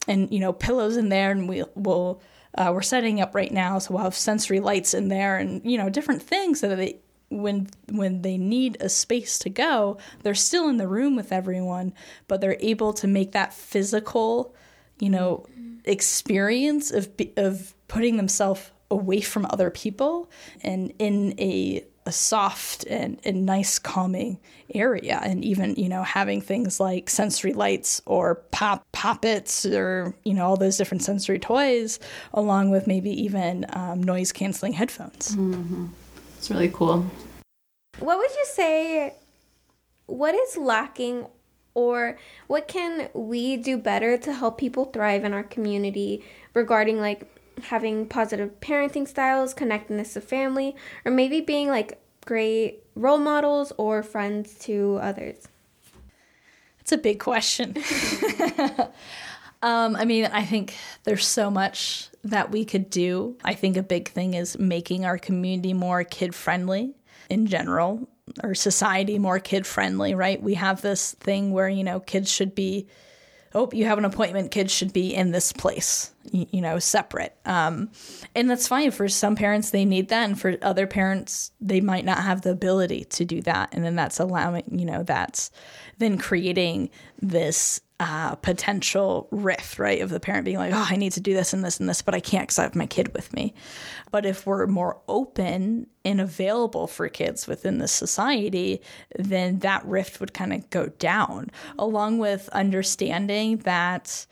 and 0.08 0.32
you 0.32 0.40
know 0.40 0.54
pillows 0.54 0.98
in 0.98 1.10
there, 1.10 1.32
and 1.32 1.48
we 1.48 1.64
will 1.76 2.22
uh, 2.58 2.72
we're 2.74 2.82
setting 2.82 3.22
up 3.22 3.36
right 3.36 3.52
now, 3.52 3.80
so 3.80 3.94
we'll 3.94 4.04
have 4.04 4.16
sensory 4.16 4.60
lights 4.60 4.94
in 4.94 5.08
there, 5.08 5.38
and 5.38 5.62
you 5.70 5.78
know 5.78 5.90
different 5.90 6.22
things 6.22 6.60
so 6.60 6.70
that 6.70 6.78
they 6.78 7.00
when 7.30 7.68
when 7.90 8.22
they 8.22 8.38
need 8.38 8.78
a 8.80 8.90
space 8.90 9.40
to 9.40 9.50
go, 9.50 9.98
they're 10.24 10.36
still 10.36 10.70
in 10.70 10.78
the 10.78 10.88
room 10.88 11.16
with 11.16 11.32
everyone, 11.32 11.94
but 12.28 12.42
they're 12.42 12.58
able 12.60 12.94
to 12.94 13.08
make 13.08 13.32
that 13.32 13.54
physical, 13.54 14.56
you 15.00 15.10
know, 15.10 15.46
experience 15.86 16.92
of 16.92 17.10
of 17.38 17.74
putting 17.88 18.18
themselves 18.18 18.72
away 18.92 19.20
from 19.20 19.48
other 19.50 19.72
people 19.72 20.30
and 20.62 20.94
in 21.00 21.34
a 21.40 21.84
a 22.06 22.12
soft 22.12 22.86
and, 22.86 23.20
and 23.24 23.46
nice 23.46 23.80
calming 23.80 24.40
area. 24.74 25.20
And 25.24 25.44
even 25.44 25.76
you 25.76 25.90
know 25.90 26.04
having 26.04 26.42
things 26.42 26.80
like 26.80 27.10
sensory 27.10 27.54
lights 27.54 28.02
or 28.06 28.36
pop 28.52 28.86
poppets 28.92 29.66
or 29.66 30.16
you 30.24 30.34
know 30.34 30.46
all 30.46 30.58
those 30.58 30.78
different 30.78 31.04
sensory 31.04 31.40
toys 31.40 32.00
along 32.34 32.70
with 32.70 32.88
maybe 32.88 33.10
even 33.24 33.66
um, 33.70 34.02
noise 34.02 34.32
canceling 34.32 34.74
headphones. 34.74 35.36
It's 36.38 36.50
really 36.50 36.70
cool. 36.70 37.06
What 38.00 38.18
would 38.18 38.32
you 38.32 38.46
say? 38.54 39.14
What 40.08 40.36
is 40.36 40.58
lacking, 40.58 41.26
or 41.74 42.20
what 42.46 42.68
can 42.68 43.10
we 43.16 43.58
do 43.58 43.78
better 43.78 44.18
to 44.20 44.34
help 44.34 44.60
people 44.60 44.86
thrive 44.86 45.24
in 45.24 45.34
our 45.34 45.44
community 45.44 46.24
regarding 46.54 47.00
like 47.00 47.28
having 47.64 48.08
positive 48.08 48.60
parenting 48.60 49.08
styles, 49.08 49.54
connectedness 49.54 50.14
to 50.14 50.22
family, 50.22 50.76
or 51.06 51.12
maybe 51.12 51.42
being 51.42 51.68
like 51.68 52.00
great 52.26 52.84
role 52.96 53.18
models 53.18 53.72
or 53.78 54.04
friends 54.04 54.56
to 54.60 55.00
others? 55.02 55.48
It's 56.80 56.92
a 56.92 56.98
big 56.98 57.20
question. 57.20 57.76
um, 59.62 59.96
I 59.96 60.06
mean, 60.06 60.26
I 60.26 60.44
think 60.44 60.76
there's 61.04 61.26
so 61.26 61.50
much 61.50 62.10
that 62.24 62.52
we 62.52 62.64
could 62.64 62.90
do. 62.90 63.38
I 63.44 63.54
think 63.54 63.76
a 63.76 63.84
big 63.84 64.10
thing 64.10 64.36
is 64.36 64.60
making 64.60 65.06
our 65.06 65.18
community 65.18 65.74
more 65.74 66.04
kid 66.04 66.36
friendly 66.36 66.94
in 67.30 67.48
general, 67.48 68.08
or 68.44 68.54
society 68.54 69.18
more 69.18 69.40
kid 69.40 69.66
friendly, 69.66 70.14
right? 70.14 70.42
We 70.42 70.56
have 70.56 70.82
this 70.82 71.14
thing 71.14 71.52
where, 71.52 71.70
you 71.70 71.84
know, 71.84 72.00
kids 72.00 72.32
should 72.32 72.54
be, 72.54 72.88
oh, 73.56 73.70
you 73.72 73.86
have 73.86 73.98
an 73.98 74.06
appointment, 74.06 74.52
kids 74.52 74.72
should 74.72 74.92
be 74.92 75.16
in 75.16 75.32
this 75.32 75.54
place, 75.54 76.12
you, 76.32 76.46
you 76.52 76.62
know, 76.62 76.78
separate. 76.78 77.36
Um, 77.46 77.90
and 78.36 78.50
that's 78.50 78.68
fine. 78.68 78.92
For 78.92 79.08
some 79.08 79.36
parents, 79.36 79.70
they 79.72 79.86
need 79.86 80.10
that. 80.10 80.26
And 80.26 80.40
for 80.40 80.58
other 80.62 80.86
parents, 80.86 81.52
they 81.62 81.80
might 81.80 82.04
not 82.04 82.20
have 82.20 82.42
the 82.42 82.52
ability 82.52 83.06
to 83.06 83.24
do 83.24 83.42
that. 83.44 83.70
And 83.72 83.84
then 83.84 83.96
that's 83.96 84.20
allowing, 84.20 84.64
you 84.70 84.86
know, 84.86 85.04
that's 85.04 85.52
then 85.98 86.18
creating 86.18 86.90
this 87.22 87.80
uh, 88.00 88.36
potential 88.36 89.28
rift, 89.32 89.80
right? 89.80 90.02
Of 90.02 90.10
the 90.10 90.20
parent 90.20 90.44
being 90.44 90.58
like, 90.58 90.74
oh, 90.74 90.88
I 90.90 90.98
need 90.98 91.14
to 91.14 91.22
do 91.22 91.34
this 91.34 91.54
and 91.54 91.64
this 91.64 91.80
and 91.80 91.88
this, 91.88 92.02
but 92.02 92.14
I 92.14 92.20
can't 92.20 92.44
because 92.44 92.60
I 92.60 92.64
have 92.64 92.76
my 92.76 92.88
kid 92.88 93.14
with 93.14 93.32
me. 93.34 93.54
But 94.12 94.26
if 94.26 94.46
we're 94.46 94.68
more 94.68 95.00
open 95.08 95.88
and 96.04 96.20
available 96.20 96.88
for 96.88 97.08
kids 97.08 97.48
within 97.48 97.78
the 97.78 97.88
society, 97.88 98.82
then 99.18 99.60
that 99.60 99.86
rift 99.86 100.20
would 100.20 100.34
kind 100.34 100.52
of 100.52 100.70
go 100.70 100.88
down, 100.88 101.52
along 101.80 102.18
with 102.18 102.50
understanding 102.50 103.58
that 103.60 104.26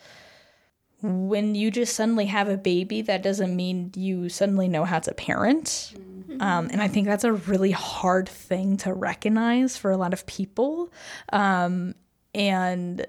when 1.01 1.55
you 1.55 1.71
just 1.71 1.95
suddenly 1.95 2.25
have 2.25 2.49
a 2.49 2.57
baby, 2.57 3.01
that 3.01 3.23
doesn't 3.23 3.55
mean 3.55 3.91
you 3.95 4.29
suddenly 4.29 4.67
know 4.67 4.85
how 4.85 4.99
to 4.99 5.13
parent. 5.13 5.93
Um, 6.39 6.69
and 6.71 6.81
I 6.81 6.87
think 6.87 7.07
that's 7.07 7.25
a 7.25 7.33
really 7.33 7.71
hard 7.71 8.27
thing 8.27 8.77
to 8.77 8.93
recognize 8.93 9.77
for 9.77 9.91
a 9.91 9.97
lot 9.97 10.13
of 10.13 10.25
people. 10.25 10.91
Um, 11.31 11.95
and, 12.33 13.05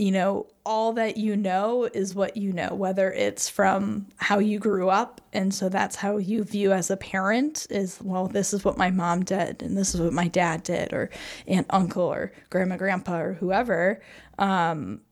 you 0.00 0.10
know, 0.10 0.46
all 0.64 0.94
that 0.94 1.18
you 1.18 1.36
know 1.36 1.84
is 1.92 2.14
what 2.14 2.34
you 2.34 2.54
know, 2.54 2.74
whether 2.74 3.12
it's 3.12 3.50
from 3.50 4.06
how 4.16 4.38
you 4.38 4.58
grew 4.58 4.88
up. 4.88 5.20
And 5.34 5.52
so 5.52 5.68
that's 5.68 5.94
how 5.94 6.16
you 6.16 6.42
view 6.42 6.72
as 6.72 6.90
a 6.90 6.96
parent 6.96 7.66
is, 7.68 8.00
well, 8.02 8.26
this 8.26 8.54
is 8.54 8.64
what 8.64 8.78
my 8.78 8.90
mom 8.90 9.24
did, 9.24 9.62
and 9.62 9.76
this 9.76 9.94
is 9.94 10.00
what 10.00 10.14
my 10.14 10.26
dad 10.26 10.62
did, 10.62 10.94
or 10.94 11.10
aunt, 11.46 11.66
uncle, 11.68 12.02
or 12.02 12.32
grandma, 12.48 12.78
grandpa, 12.78 13.18
or 13.18 13.34
whoever. 13.34 14.00
Um, 14.38 15.02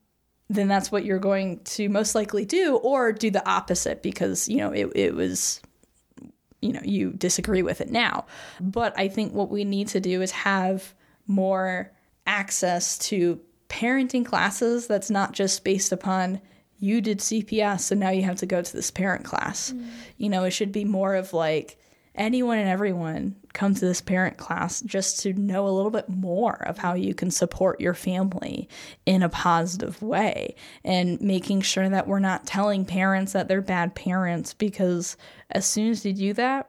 then 0.48 0.68
that's 0.68 0.90
what 0.90 1.05
you're 1.05 1.18
going 1.18 1.61
to 1.64 1.90
most 1.90 2.14
likely 2.14 2.46
do, 2.46 2.77
or 2.77 3.12
do 3.12 3.31
the 3.31 3.46
opposite 3.46 4.03
because, 4.03 4.48
you 4.48 4.57
know, 4.57 4.72
it, 4.72 4.90
it 4.94 5.14
was 5.14 5.61
you 6.61 6.72
know 6.72 6.81
you 6.83 7.12
disagree 7.12 7.62
with 7.62 7.81
it 7.81 7.88
now 7.88 8.27
but 8.59 8.92
i 8.98 9.07
think 9.07 9.33
what 9.33 9.48
we 9.48 9.62
need 9.62 9.87
to 9.87 10.01
do 10.01 10.20
is 10.20 10.33
have 10.33 10.92
more 11.29 11.92
access 12.27 12.98
to 12.98 13.40
parenting 13.68 14.24
classes 14.24 14.87
that's 14.87 15.11
not 15.11 15.33
just 15.33 15.64
based 15.64 15.92
upon 15.92 16.40
you 16.81 17.00
did 17.00 17.18
cps 17.18 17.90
and 17.90 18.00
now 18.00 18.11
you 18.11 18.22
have 18.22 18.37
to 18.37 18.46
go 18.46 18.62
to 18.62 18.72
this 18.72 18.90
parent 18.90 19.24
class. 19.24 19.72
Mm. 19.72 19.88
You 20.16 20.28
know 20.28 20.44
it 20.44 20.50
should 20.50 20.72
be 20.72 20.85
more 20.85 21.14
of 21.14 21.33
like 21.33 21.78
anyone 22.14 22.59
and 22.59 22.68
everyone 22.68 23.37
come 23.52 23.74
to 23.74 23.81
this 23.81 24.00
parent 24.00 24.37
class 24.37 24.81
just 24.81 25.20
to 25.20 25.33
know 25.33 25.66
a 25.66 25.70
little 25.70 25.90
bit 25.90 26.09
more 26.09 26.62
of 26.66 26.78
how 26.78 26.94
you 26.94 27.14
can 27.14 27.31
support 27.31 27.81
your 27.81 27.94
family 27.94 28.68
in 29.07 29.22
a 29.22 29.28
positive 29.28 30.02
way 30.02 30.54
and 30.85 31.20
making 31.20 31.61
sure 31.61 31.88
that 31.88 32.07
we're 32.07 32.18
not 32.18 32.46
telling 32.46 32.85
parents 32.85 33.33
that 33.33 33.48
they're 33.48 33.62
bad 33.62 33.94
parents 33.94 34.52
because 34.52 35.16
as 35.50 35.64
soon 35.64 35.90
as 35.90 36.04
you 36.04 36.12
do 36.12 36.33
that, 36.33 36.68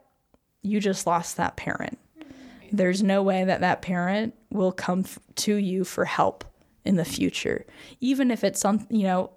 you 0.62 0.80
just 0.80 1.06
lost 1.06 1.36
that 1.36 1.56
parent. 1.56 1.98
Mm. 2.18 2.26
There's 2.72 3.02
no 3.02 3.22
way 3.22 3.44
that 3.44 3.60
that 3.60 3.82
parent 3.82 4.34
will 4.50 4.72
come 4.72 5.00
f- 5.00 5.18
to 5.36 5.54
you 5.56 5.84
for 5.84 6.04
help 6.04 6.44
in 6.84 6.96
the 6.96 7.04
future, 7.04 7.66
even 8.00 8.30
if 8.30 8.44
it's 8.44 8.60
some, 8.60 8.86
you 8.90 9.04
know, 9.04 9.30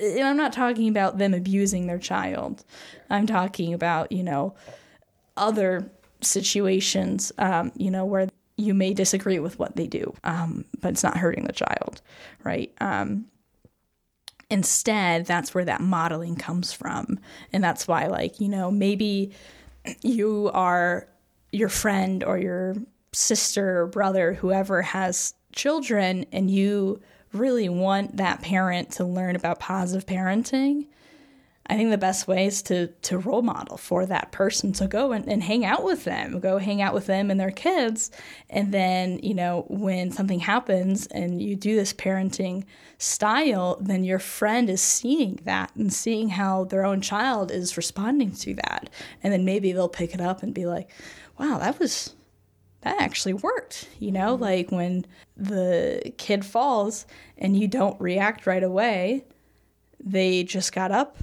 I'm 0.00 0.36
not 0.36 0.52
talking 0.52 0.88
about 0.88 1.18
them 1.18 1.34
abusing 1.34 1.86
their 1.86 1.98
child. 1.98 2.64
I'm 3.08 3.26
talking 3.26 3.72
about, 3.72 4.10
you 4.10 4.22
know, 4.22 4.54
other 5.36 5.90
situations, 6.20 7.32
um, 7.38 7.72
you 7.76 7.90
know, 7.90 8.04
where 8.04 8.28
you 8.56 8.74
may 8.74 8.94
disagree 8.94 9.38
with 9.38 9.58
what 9.58 9.76
they 9.76 9.86
do, 9.86 10.12
um, 10.24 10.64
but 10.80 10.92
it's 10.92 11.02
not 11.02 11.16
hurting 11.16 11.44
the 11.44 11.52
child, 11.52 12.00
right? 12.42 12.72
Um, 12.80 13.26
instead, 14.50 15.26
that's 15.26 15.54
where 15.54 15.64
that 15.64 15.80
modeling 15.80 16.36
comes 16.36 16.72
from. 16.72 17.18
And 17.52 17.62
that's 17.62 17.88
why, 17.88 18.06
like, 18.06 18.40
you 18.40 18.48
know, 18.48 18.70
maybe 18.70 19.32
you 20.02 20.50
are 20.52 21.08
your 21.50 21.68
friend 21.68 22.22
or 22.24 22.38
your 22.38 22.76
sister 23.12 23.80
or 23.80 23.86
brother, 23.86 24.34
whoever 24.34 24.82
has 24.82 25.34
children, 25.52 26.26
and 26.32 26.50
you 26.50 27.00
really 27.32 27.68
want 27.68 28.16
that 28.16 28.42
parent 28.42 28.90
to 28.92 29.04
learn 29.04 29.36
about 29.36 29.58
positive 29.58 30.06
parenting 30.06 30.86
I 31.66 31.76
think 31.76 31.90
the 31.90 31.98
best 31.98 32.26
way 32.26 32.46
is 32.46 32.60
to 32.64 32.88
to 32.88 33.18
role 33.18 33.42
model 33.42 33.76
for 33.76 34.04
that 34.06 34.32
person. 34.32 34.74
So 34.74 34.88
go 34.88 35.12
and, 35.12 35.28
and 35.28 35.42
hang 35.42 35.64
out 35.64 35.84
with 35.84 36.04
them. 36.04 36.40
Go 36.40 36.58
hang 36.58 36.82
out 36.82 36.92
with 36.92 37.06
them 37.06 37.30
and 37.30 37.38
their 37.38 37.52
kids. 37.52 38.10
And 38.50 38.74
then, 38.74 39.20
you 39.22 39.32
know, 39.32 39.64
when 39.68 40.10
something 40.10 40.40
happens 40.40 41.06
and 41.06 41.40
you 41.40 41.54
do 41.54 41.76
this 41.76 41.92
parenting 41.92 42.64
style, 42.98 43.78
then 43.80 44.02
your 44.02 44.18
friend 44.18 44.68
is 44.68 44.82
seeing 44.82 45.40
that 45.44 45.74
and 45.76 45.92
seeing 45.92 46.30
how 46.30 46.64
their 46.64 46.84
own 46.84 47.00
child 47.00 47.52
is 47.52 47.76
responding 47.76 48.32
to 48.32 48.54
that. 48.54 48.90
And 49.22 49.32
then 49.32 49.44
maybe 49.44 49.72
they'll 49.72 49.88
pick 49.88 50.14
it 50.14 50.20
up 50.20 50.42
and 50.42 50.52
be 50.52 50.66
like, 50.66 50.90
wow, 51.38 51.58
that 51.58 51.78
was 51.78 52.14
that 52.82 53.00
actually 53.00 53.34
worked. 53.34 53.88
You 53.98 54.12
know, 54.12 54.34
mm-hmm. 54.34 54.42
like 54.42 54.70
when 54.70 55.06
the 55.36 56.12
kid 56.18 56.44
falls 56.44 57.06
and 57.38 57.56
you 57.56 57.68
don't 57.68 58.00
react 58.00 58.46
right 58.46 58.62
away, 58.62 59.24
they 59.98 60.44
just 60.44 60.72
got 60.72 60.90
up 60.90 61.16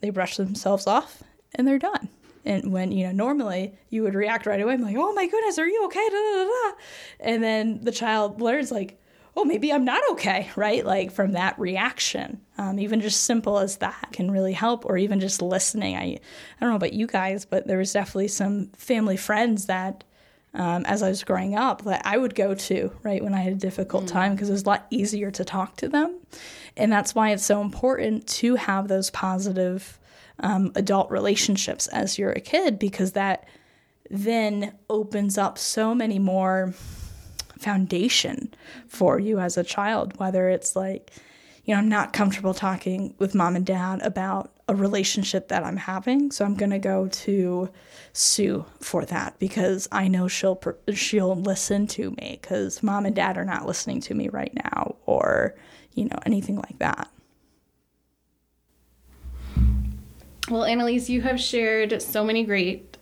they 0.00 0.10
brush 0.10 0.36
themselves 0.36 0.86
off 0.86 1.22
and 1.54 1.66
they're 1.66 1.78
done. 1.78 2.08
And 2.44 2.72
when, 2.72 2.90
you 2.90 3.06
know, 3.06 3.12
normally 3.12 3.74
you 3.90 4.02
would 4.02 4.14
react 4.14 4.46
right 4.46 4.60
away, 4.60 4.72
I'm 4.72 4.80
like, 4.80 4.96
oh 4.96 5.12
my 5.12 5.26
goodness, 5.26 5.58
are 5.58 5.68
you 5.68 5.84
okay? 5.86 6.08
Da, 6.08 6.16
da, 6.16 6.44
da. 6.44 6.76
And 7.20 7.42
then 7.42 7.84
the 7.84 7.92
child 7.92 8.40
learns, 8.40 8.72
like, 8.72 8.98
oh, 9.36 9.44
maybe 9.44 9.70
I'm 9.72 9.84
not 9.84 10.02
okay, 10.12 10.50
right? 10.56 10.84
Like 10.84 11.12
from 11.12 11.32
that 11.32 11.58
reaction. 11.58 12.40
Um, 12.56 12.78
even 12.78 13.00
just 13.00 13.24
simple 13.24 13.58
as 13.58 13.76
that 13.78 14.08
can 14.12 14.30
really 14.30 14.54
help, 14.54 14.86
or 14.86 14.96
even 14.96 15.20
just 15.20 15.42
listening. 15.42 15.96
I, 15.96 16.02
I 16.02 16.18
don't 16.60 16.70
know 16.70 16.76
about 16.76 16.94
you 16.94 17.06
guys, 17.06 17.44
but 17.44 17.66
there 17.66 17.78
was 17.78 17.92
definitely 17.92 18.28
some 18.28 18.68
family 18.68 19.18
friends 19.18 19.66
that 19.66 20.04
um, 20.54 20.84
as 20.86 21.02
I 21.02 21.08
was 21.08 21.22
growing 21.22 21.54
up 21.54 21.82
that 21.84 22.02
I 22.04 22.18
would 22.18 22.34
go 22.34 22.54
to, 22.54 22.92
right, 23.02 23.22
when 23.22 23.34
I 23.34 23.40
had 23.40 23.52
a 23.52 23.56
difficult 23.56 24.04
mm. 24.04 24.08
time 24.08 24.34
because 24.34 24.48
it 24.48 24.52
was 24.52 24.62
a 24.62 24.66
lot 24.66 24.86
easier 24.90 25.30
to 25.30 25.44
talk 25.44 25.76
to 25.76 25.88
them. 25.88 26.18
And 26.76 26.90
that's 26.90 27.14
why 27.14 27.30
it's 27.30 27.44
so 27.44 27.60
important 27.60 28.26
to 28.28 28.56
have 28.56 28.88
those 28.88 29.10
positive 29.10 29.98
um, 30.40 30.72
adult 30.74 31.10
relationships 31.10 31.86
as 31.88 32.18
you're 32.18 32.32
a 32.32 32.40
kid 32.40 32.78
because 32.78 33.12
that 33.12 33.46
then 34.10 34.74
opens 34.88 35.38
up 35.38 35.56
so 35.56 35.94
many 35.94 36.18
more 36.18 36.74
foundation 37.58 38.52
for 38.88 39.20
you 39.20 39.38
as 39.38 39.56
a 39.56 39.62
child, 39.62 40.18
whether 40.18 40.48
it's 40.48 40.74
like, 40.74 41.12
you 41.64 41.74
know, 41.74 41.78
I'm 41.78 41.88
not 41.88 42.12
comfortable 42.12 42.54
talking 42.54 43.14
with 43.18 43.34
mom 43.34 43.54
and 43.54 43.64
dad 43.64 44.00
about 44.02 44.52
a 44.70 44.74
relationship 44.74 45.48
that 45.48 45.64
I'm 45.64 45.76
having, 45.76 46.30
so 46.30 46.44
I'm 46.44 46.54
going 46.54 46.70
to 46.70 46.78
go 46.78 47.08
to 47.08 47.68
Sue 48.12 48.64
for 48.78 49.04
that 49.06 49.36
because 49.40 49.88
I 49.90 50.06
know 50.06 50.28
she'll 50.28 50.60
she'll 50.94 51.34
listen 51.34 51.88
to 51.88 52.12
me 52.12 52.38
cuz 52.40 52.80
mom 52.80 53.04
and 53.04 53.14
dad 53.14 53.36
are 53.36 53.44
not 53.44 53.66
listening 53.66 54.00
to 54.02 54.14
me 54.14 54.28
right 54.28 54.54
now 54.54 54.94
or, 55.06 55.56
you 55.94 56.04
know, 56.04 56.18
anything 56.24 56.56
like 56.56 56.78
that. 56.78 57.10
Well, 60.48 60.62
Annaliese, 60.62 61.08
you 61.08 61.20
have 61.22 61.40
shared 61.40 62.00
so 62.00 62.24
many 62.24 62.44
great 62.44 62.96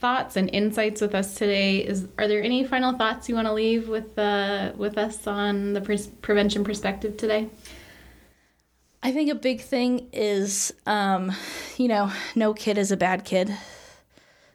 thoughts 0.00 0.36
and 0.36 0.50
insights 0.50 1.00
with 1.00 1.14
us 1.14 1.34
today. 1.34 1.78
Is 1.78 2.08
are 2.18 2.28
there 2.28 2.42
any 2.42 2.62
final 2.64 2.92
thoughts 2.92 3.26
you 3.26 3.34
want 3.34 3.46
to 3.46 3.54
leave 3.54 3.88
with 3.88 4.18
uh, 4.18 4.72
with 4.76 4.98
us 4.98 5.26
on 5.26 5.72
the 5.72 5.80
pre- 5.80 6.10
prevention 6.20 6.62
perspective 6.62 7.16
today? 7.16 7.48
I 9.02 9.12
think 9.12 9.30
a 9.30 9.34
big 9.34 9.60
thing 9.60 10.08
is, 10.12 10.72
um, 10.86 11.32
you 11.76 11.88
know, 11.88 12.10
no 12.34 12.54
kid 12.54 12.78
is 12.78 12.90
a 12.90 12.96
bad 12.96 13.24
kid. 13.24 13.56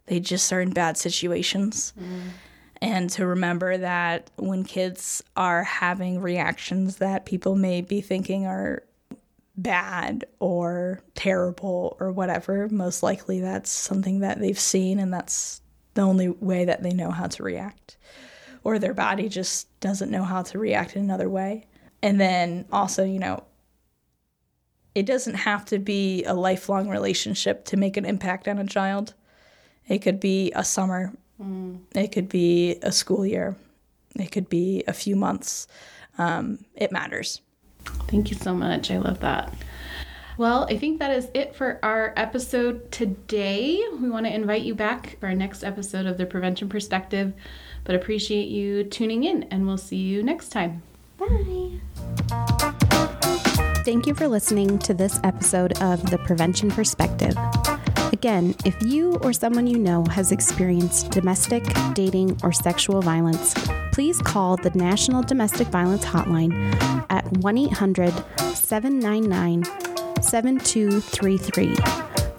They 0.07 0.19
just 0.19 0.51
are 0.51 0.61
in 0.61 0.71
bad 0.71 0.97
situations. 0.97 1.93
Mm. 1.99 2.29
And 2.81 3.09
to 3.11 3.27
remember 3.27 3.77
that 3.77 4.31
when 4.37 4.63
kids 4.63 5.23
are 5.37 5.63
having 5.63 6.19
reactions 6.19 6.97
that 6.97 7.25
people 7.25 7.55
may 7.55 7.81
be 7.81 8.01
thinking 8.01 8.47
are 8.47 8.83
bad 9.55 10.25
or 10.39 11.01
terrible 11.13 11.95
or 11.99 12.11
whatever, 12.11 12.67
most 12.69 13.03
likely 13.03 13.39
that's 13.39 13.69
something 13.69 14.19
that 14.19 14.39
they've 14.39 14.59
seen 14.59 14.99
and 14.99 15.13
that's 15.13 15.61
the 15.93 16.01
only 16.01 16.29
way 16.29 16.65
that 16.65 16.81
they 16.81 16.91
know 16.91 17.11
how 17.11 17.27
to 17.27 17.43
react. 17.43 17.97
Or 18.63 18.79
their 18.79 18.93
body 18.93 19.29
just 19.29 19.67
doesn't 19.79 20.11
know 20.11 20.23
how 20.23 20.41
to 20.43 20.57
react 20.57 20.95
in 20.95 21.03
another 21.03 21.29
way. 21.29 21.67
And 22.01 22.19
then 22.19 22.65
also, 22.71 23.03
you 23.03 23.19
know, 23.19 23.43
it 24.95 25.05
doesn't 25.05 25.35
have 25.35 25.65
to 25.65 25.79
be 25.79 26.23
a 26.25 26.33
lifelong 26.33 26.89
relationship 26.89 27.65
to 27.65 27.77
make 27.77 27.97
an 27.97 28.05
impact 28.05 28.47
on 28.47 28.57
a 28.57 28.65
child. 28.65 29.13
It 29.87 29.99
could 29.99 30.19
be 30.19 30.51
a 30.55 30.63
summer, 30.63 31.13
mm. 31.41 31.79
it 31.95 32.11
could 32.11 32.29
be 32.29 32.77
a 32.81 32.91
school 32.91 33.25
year, 33.25 33.55
it 34.15 34.31
could 34.31 34.49
be 34.49 34.83
a 34.87 34.93
few 34.93 35.15
months. 35.15 35.67
Um, 36.17 36.59
it 36.75 36.91
matters. 36.91 37.41
Thank 38.07 38.29
you 38.29 38.37
so 38.37 38.53
much. 38.53 38.91
I 38.91 38.97
love 38.97 39.19
that. 39.21 39.53
Well, 40.37 40.65
I 40.69 40.77
think 40.77 40.99
that 40.99 41.11
is 41.11 41.29
it 41.33 41.55
for 41.55 41.79
our 41.83 42.13
episode 42.17 42.91
today. 42.91 43.83
We 43.99 44.09
want 44.09 44.25
to 44.25 44.33
invite 44.33 44.63
you 44.63 44.73
back 44.75 45.19
for 45.19 45.27
our 45.27 45.35
next 45.35 45.63
episode 45.63 46.05
of 46.05 46.17
the 46.17 46.25
Prevention 46.25 46.67
Perspective, 46.67 47.33
but 47.83 47.95
appreciate 47.95 48.47
you 48.47 48.83
tuning 48.83 49.23
in, 49.23 49.43
and 49.43 49.67
we'll 49.67 49.77
see 49.77 49.97
you 49.97 50.23
next 50.23 50.49
time. 50.49 50.81
Bye. 51.17 51.60
Thank 53.83 54.05
you 54.05 54.13
for 54.13 54.27
listening 54.27 54.77
to 54.79 54.93
this 54.93 55.19
episode 55.23 55.81
of 55.81 56.07
The 56.11 56.19
Prevention 56.19 56.69
Perspective. 56.69 57.35
Again, 58.13 58.53
if 58.63 58.79
you 58.83 59.15
or 59.23 59.33
someone 59.33 59.65
you 59.65 59.79
know 59.79 60.05
has 60.05 60.31
experienced 60.31 61.09
domestic, 61.09 61.63
dating, 61.95 62.39
or 62.43 62.51
sexual 62.51 63.01
violence, 63.01 63.55
please 63.91 64.21
call 64.21 64.55
the 64.55 64.69
National 64.75 65.23
Domestic 65.23 65.67
Violence 65.69 66.05
Hotline 66.05 66.53
at 67.09 67.25
1 67.37 67.57
800 67.57 68.13
799 68.53 69.63
7233. 70.21 71.75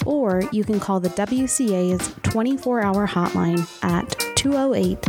Or 0.06 0.44
you 0.52 0.62
can 0.62 0.78
call 0.78 1.00
the 1.00 1.08
WCA's 1.08 2.14
24 2.22 2.82
hour 2.82 3.08
hotline 3.08 3.68
at 3.82 4.08
208 4.36 5.02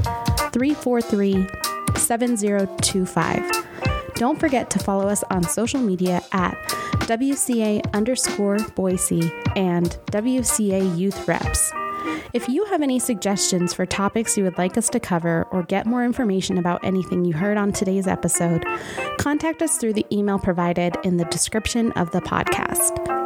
343 0.52 1.48
7025. 1.96 3.72
Don't 4.15 4.39
forget 4.39 4.69
to 4.71 4.80
follow 4.80 5.08
us 5.08 5.23
on 5.30 5.43
social 5.43 5.80
media 5.80 6.21
at 6.32 6.54
WCA 7.08 7.82
underscore 7.93 8.58
Boise 8.76 9.32
and 9.56 9.97
WCA 10.08 10.97
Youth 10.97 11.28
Reps. 11.28 11.71
If 12.34 12.49
you 12.49 12.65
have 12.65 12.82
any 12.82 12.99
suggestions 12.99 13.73
for 13.73 13.86
topics 13.86 14.38
you 14.38 14.43
would 14.43 14.58
like 14.58 14.78
us 14.78 14.89
to 14.89 14.99
cover 14.99 15.47
or 15.52 15.63
get 15.63 15.86
more 15.86 16.04
information 16.04 16.58
about 16.58 16.84
anything 16.84 17.26
you 17.26 17.34
heard 17.34 17.58
on 17.58 17.71
today's 17.71 18.08
episode, 18.08 18.65
contact 19.19 19.62
us 19.62 19.78
through 19.78 19.93
the 19.93 20.06
email 20.12 20.39
provided 20.39 20.95
in 21.04 21.17
the 21.17 21.26
description 21.26 21.91
of 21.93 22.12
the 22.12 22.21
podcast. 22.21 23.22